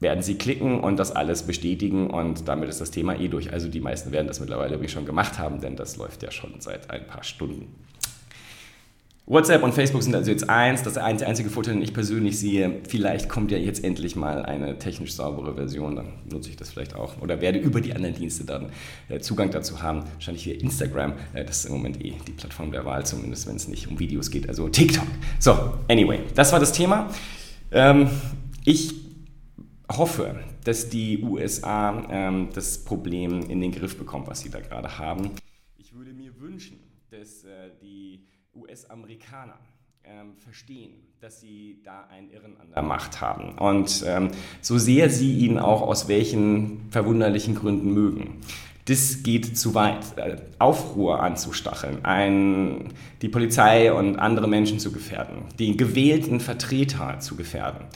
werden 0.00 0.22
sie 0.22 0.36
klicken 0.36 0.80
und 0.80 0.98
das 0.98 1.14
alles 1.14 1.44
bestätigen 1.44 2.10
und 2.10 2.48
damit 2.48 2.68
ist 2.68 2.80
das 2.80 2.90
Thema 2.90 3.18
eh 3.18 3.28
durch. 3.28 3.52
Also 3.52 3.68
die 3.68 3.80
meisten 3.80 4.10
werden 4.10 4.26
das 4.26 4.40
mittlerweile 4.40 4.72
wirklich 4.72 4.92
schon 4.92 5.06
gemacht 5.06 5.38
haben, 5.38 5.60
denn 5.60 5.76
das 5.76 5.96
läuft 5.96 6.24
ja 6.24 6.32
schon 6.32 6.54
seit 6.58 6.90
ein 6.90 7.06
paar 7.06 7.22
Stunden. 7.22 7.68
WhatsApp 9.28 9.64
und 9.64 9.74
Facebook 9.74 10.04
sind 10.04 10.14
also 10.14 10.30
jetzt 10.30 10.48
eins. 10.48 10.84
Das 10.84 10.92
ist 10.92 11.00
der 11.00 11.26
einzige 11.26 11.50
Vorteil, 11.50 11.74
den 11.74 11.82
ich 11.82 11.92
persönlich 11.92 12.38
sehe. 12.38 12.80
Vielleicht 12.88 13.28
kommt 13.28 13.50
ja 13.50 13.58
jetzt 13.58 13.82
endlich 13.82 14.14
mal 14.14 14.44
eine 14.44 14.78
technisch 14.78 15.14
saubere 15.14 15.56
Version. 15.56 15.96
Dann 15.96 16.12
nutze 16.30 16.48
ich 16.48 16.54
das 16.54 16.70
vielleicht 16.70 16.94
auch. 16.94 17.20
Oder 17.20 17.40
werde 17.40 17.58
über 17.58 17.80
die 17.80 17.92
anderen 17.92 18.14
Dienste 18.14 18.44
dann 18.44 18.70
äh, 19.08 19.18
Zugang 19.18 19.50
dazu 19.50 19.82
haben. 19.82 20.04
Wahrscheinlich 20.14 20.44
hier 20.44 20.60
Instagram. 20.60 21.14
Äh, 21.34 21.44
das 21.44 21.58
ist 21.58 21.64
im 21.64 21.72
Moment 21.72 22.04
eh 22.04 22.14
die 22.24 22.32
Plattform 22.32 22.70
der 22.70 22.84
Wahl, 22.84 23.04
zumindest 23.04 23.48
wenn 23.48 23.56
es 23.56 23.66
nicht 23.66 23.88
um 23.88 23.98
Videos 23.98 24.30
geht. 24.30 24.48
Also 24.48 24.68
TikTok. 24.68 25.08
So, 25.40 25.74
anyway, 25.88 26.20
das 26.36 26.52
war 26.52 26.60
das 26.60 26.70
Thema. 26.70 27.10
Ähm, 27.72 28.08
ich 28.64 28.94
hoffe, 29.90 30.38
dass 30.62 30.88
die 30.88 31.20
USA 31.24 32.06
ähm, 32.10 32.50
das 32.54 32.84
Problem 32.84 33.50
in 33.50 33.60
den 33.60 33.72
Griff 33.72 33.98
bekommt, 33.98 34.28
was 34.28 34.38
sie 34.38 34.50
da 34.50 34.60
gerade 34.60 34.98
haben. 34.98 35.32
Ich 35.78 35.92
würde 35.92 36.12
mir 36.12 36.38
wünschen, 36.40 36.78
dass 37.10 37.42
äh, 37.42 37.70
die 37.82 38.20
US-Amerikaner 38.56 39.58
ähm, 40.04 40.34
verstehen, 40.38 40.94
dass 41.20 41.40
sie 41.40 41.80
da 41.84 42.06
einen 42.10 42.30
Irren 42.30 42.56
an 42.60 42.70
der 42.72 42.82
Macht 42.82 43.20
haben. 43.20 43.58
Und 43.58 44.04
ähm, 44.06 44.30
so 44.60 44.78
sehr 44.78 45.10
sie 45.10 45.38
ihn 45.38 45.58
auch 45.58 45.82
aus 45.82 46.08
welchen 46.08 46.88
verwunderlichen 46.90 47.54
Gründen 47.54 47.92
mögen. 47.92 48.40
Das 48.84 49.24
geht 49.24 49.58
zu 49.58 49.74
weit. 49.74 50.16
Äh, 50.16 50.36
Aufruhr 50.58 51.20
anzustacheln, 51.20 52.04
ein, 52.04 52.92
die 53.20 53.28
Polizei 53.28 53.92
und 53.92 54.16
andere 54.18 54.46
Menschen 54.46 54.78
zu 54.78 54.92
gefährden, 54.92 55.42
die 55.58 55.76
gewählten 55.76 56.40
Vertreter 56.40 57.18
zu 57.18 57.36
gefährden. 57.36 57.86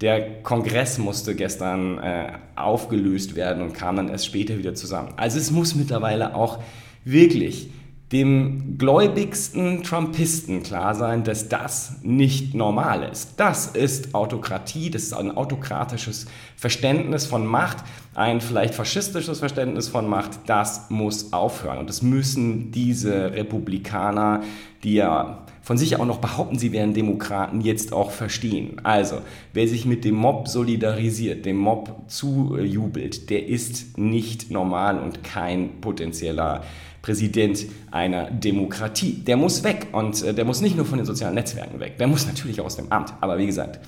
Der 0.00 0.42
Kongress 0.42 0.98
musste 0.98 1.34
gestern 1.34 1.98
äh, 1.98 2.32
aufgelöst 2.56 3.34
werden 3.34 3.62
und 3.62 3.74
kam 3.74 3.96
dann 3.96 4.08
erst 4.08 4.26
später 4.26 4.56
wieder 4.56 4.74
zusammen. 4.74 5.12
Also 5.16 5.38
es 5.38 5.50
muss 5.50 5.74
mittlerweile 5.74 6.34
auch 6.34 6.62
wirklich 7.04 7.70
dem 8.12 8.78
gläubigsten 8.78 9.82
Trumpisten 9.82 10.62
klar 10.62 10.94
sein, 10.94 11.24
dass 11.24 11.48
das 11.48 11.96
nicht 12.02 12.54
normal 12.54 13.02
ist. 13.02 13.34
Das 13.36 13.66
ist 13.66 14.14
Autokratie, 14.14 14.88
das 14.90 15.02
ist 15.02 15.12
ein 15.12 15.36
autokratisches 15.36 16.26
Verständnis 16.56 17.26
von 17.26 17.46
Macht, 17.46 17.78
ein 18.14 18.40
vielleicht 18.40 18.74
faschistisches 18.74 19.40
Verständnis 19.40 19.88
von 19.88 20.08
Macht. 20.08 20.30
Das 20.46 20.88
muss 20.88 21.34
aufhören. 21.34 21.78
Und 21.78 21.90
das 21.90 22.00
müssen 22.00 22.72
diese 22.72 23.32
Republikaner, 23.32 24.42
die 24.82 24.94
ja 24.94 25.44
von 25.60 25.76
sich 25.76 25.96
auch 25.96 26.06
noch 26.06 26.20
behaupten, 26.20 26.58
sie 26.58 26.72
wären 26.72 26.94
Demokraten, 26.94 27.60
jetzt 27.60 27.92
auch 27.92 28.10
verstehen. 28.10 28.80
Also, 28.84 29.18
wer 29.52 29.68
sich 29.68 29.84
mit 29.84 30.02
dem 30.02 30.14
Mob 30.14 30.48
solidarisiert, 30.48 31.44
dem 31.44 31.58
Mob 31.58 32.04
zujubelt, 32.06 33.28
der 33.28 33.46
ist 33.46 33.98
nicht 33.98 34.50
normal 34.50 34.98
und 34.98 35.22
kein 35.24 35.82
potenzieller 35.82 36.62
Präsident 37.02 37.66
einer 37.90 38.30
Demokratie. 38.30 39.14
Der 39.14 39.36
muss 39.36 39.64
weg 39.64 39.88
und 39.92 40.22
äh, 40.22 40.34
der 40.34 40.44
muss 40.44 40.60
nicht 40.60 40.76
nur 40.76 40.84
von 40.84 40.98
den 40.98 41.06
sozialen 41.06 41.34
Netzwerken 41.34 41.80
weg, 41.80 41.98
der 41.98 42.06
muss 42.06 42.26
natürlich 42.26 42.60
auch 42.60 42.66
aus 42.66 42.76
dem 42.76 42.90
Amt. 42.90 43.12
Aber 43.20 43.38
wie 43.38 43.46
gesagt, 43.46 43.80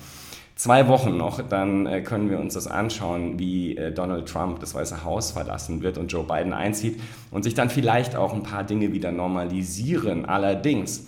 zwei 0.55 0.87
Wochen 0.87 1.17
noch, 1.17 1.41
dann 1.41 1.85
äh, 1.85 2.01
können 2.01 2.29
wir 2.29 2.39
uns 2.39 2.53
das 2.53 2.67
anschauen, 2.67 3.37
wie 3.37 3.75
äh, 3.75 3.91
Donald 3.91 4.27
Trump 4.27 4.59
das 4.59 4.73
Weiße 4.73 5.03
Haus 5.03 5.31
verlassen 5.31 5.81
wird 5.81 5.97
und 5.97 6.11
Joe 6.11 6.23
Biden 6.23 6.53
einzieht 6.53 6.99
und 7.31 7.43
sich 7.43 7.53
dann 7.53 7.69
vielleicht 7.69 8.15
auch 8.15 8.33
ein 8.33 8.43
paar 8.43 8.63
Dinge 8.63 8.93
wieder 8.93 9.11
normalisieren. 9.11 10.25
Allerdings, 10.25 11.05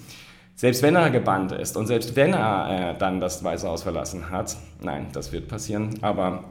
selbst 0.56 0.84
wenn 0.84 0.96
er 0.96 1.10
gebannt 1.10 1.52
ist 1.52 1.78
und 1.78 1.88
selbst 1.88 2.16
wenn 2.16 2.34
er 2.34 2.94
dann 2.96 3.20
das 3.20 3.44
Weiße 3.44 3.68
Haus 3.68 3.84
verlassen 3.84 4.30
hat, 4.30 4.58
nein, 4.82 5.08
das 5.14 5.32
wird 5.32 5.48
passieren, 5.48 6.00
aber 6.02 6.44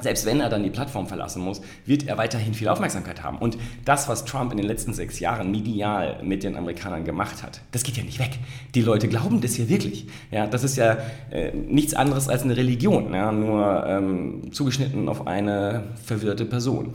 selbst 0.00 0.26
wenn 0.26 0.40
er 0.40 0.48
dann 0.48 0.62
die 0.62 0.70
Plattform 0.70 1.06
verlassen 1.06 1.42
muss, 1.42 1.60
wird 1.86 2.06
er 2.06 2.18
weiterhin 2.18 2.54
viel 2.54 2.68
Aufmerksamkeit 2.68 3.22
haben. 3.22 3.38
Und 3.38 3.58
das, 3.84 4.08
was 4.08 4.24
Trump 4.24 4.52
in 4.52 4.58
den 4.58 4.66
letzten 4.66 4.94
sechs 4.94 5.20
Jahren 5.20 5.50
medial 5.50 6.20
mit 6.22 6.42
den 6.42 6.56
Amerikanern 6.56 7.04
gemacht 7.04 7.42
hat, 7.42 7.60
das 7.72 7.82
geht 7.82 7.96
ja 7.96 8.02
nicht 8.02 8.18
weg. 8.18 8.38
Die 8.74 8.82
Leute 8.82 9.08
glauben 9.08 9.40
das 9.40 9.56
ja 9.56 9.68
wirklich. 9.68 10.06
Ja, 10.30 10.46
das 10.46 10.64
ist 10.64 10.76
ja 10.76 10.98
äh, 11.30 11.52
nichts 11.54 11.94
anderes 11.94 12.28
als 12.28 12.42
eine 12.42 12.56
Religion, 12.56 13.12
ja, 13.14 13.32
nur 13.32 13.86
ähm, 13.86 14.52
zugeschnitten 14.52 15.08
auf 15.08 15.26
eine 15.26 15.84
verwirrte 16.04 16.44
Person. 16.44 16.92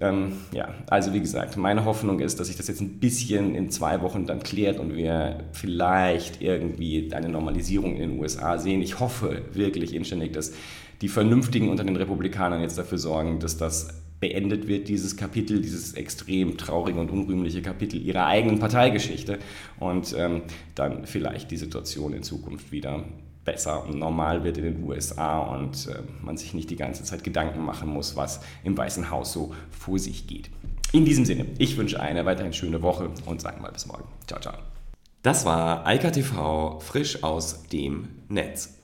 Ähm, 0.00 0.32
ja, 0.52 0.74
also 0.88 1.12
wie 1.12 1.20
gesagt, 1.20 1.56
meine 1.56 1.84
Hoffnung 1.84 2.18
ist, 2.18 2.40
dass 2.40 2.48
sich 2.48 2.56
das 2.56 2.66
jetzt 2.66 2.80
ein 2.80 2.98
bisschen 2.98 3.54
in 3.54 3.70
zwei 3.70 4.02
Wochen 4.02 4.26
dann 4.26 4.42
klärt 4.42 4.80
und 4.80 4.96
wir 4.96 5.44
vielleicht 5.52 6.42
irgendwie 6.42 7.12
eine 7.12 7.28
Normalisierung 7.28 7.94
in 7.94 8.10
den 8.10 8.18
USA 8.18 8.58
sehen. 8.58 8.82
Ich 8.82 8.98
hoffe 8.98 9.42
wirklich 9.52 9.94
inständig, 9.94 10.32
dass 10.32 10.52
die 11.04 11.08
Vernünftigen 11.08 11.68
unter 11.68 11.84
den 11.84 11.96
Republikanern 11.96 12.62
jetzt 12.62 12.78
dafür 12.78 12.96
sorgen, 12.96 13.38
dass 13.38 13.58
das 13.58 13.88
beendet 14.20 14.68
wird, 14.68 14.88
dieses 14.88 15.18
Kapitel, 15.18 15.60
dieses 15.60 15.92
extrem 15.92 16.56
traurige 16.56 16.98
und 16.98 17.10
unrühmliche 17.10 17.60
Kapitel 17.60 18.00
ihrer 18.00 18.24
eigenen 18.24 18.58
Parteigeschichte 18.58 19.38
und 19.78 20.16
ähm, 20.16 20.44
dann 20.74 21.04
vielleicht 21.04 21.50
die 21.50 21.58
Situation 21.58 22.14
in 22.14 22.22
Zukunft 22.22 22.72
wieder 22.72 23.04
besser 23.44 23.86
und 23.86 23.98
normal 23.98 24.44
wird 24.44 24.56
in 24.56 24.64
den 24.64 24.82
USA 24.82 25.40
und 25.40 25.88
äh, 25.88 25.98
man 26.22 26.38
sich 26.38 26.54
nicht 26.54 26.70
die 26.70 26.76
ganze 26.76 27.04
Zeit 27.04 27.22
Gedanken 27.22 27.62
machen 27.62 27.90
muss, 27.90 28.16
was 28.16 28.40
im 28.62 28.74
Weißen 28.74 29.10
Haus 29.10 29.34
so 29.34 29.54
vor 29.68 29.98
sich 29.98 30.26
geht. 30.26 30.48
In 30.92 31.04
diesem 31.04 31.26
Sinne, 31.26 31.44
ich 31.58 31.76
wünsche 31.76 32.00
eine 32.00 32.24
weiterhin 32.24 32.54
schöne 32.54 32.80
Woche 32.80 33.10
und 33.26 33.42
sage 33.42 33.60
mal 33.60 33.72
bis 33.72 33.84
morgen. 33.84 34.04
Ciao, 34.26 34.40
ciao. 34.40 34.54
Das 35.20 35.44
war 35.44 35.86
Eika 35.86 36.10
TV 36.10 36.80
frisch 36.80 37.22
aus 37.22 37.64
dem 37.64 38.08
Netz. 38.30 38.83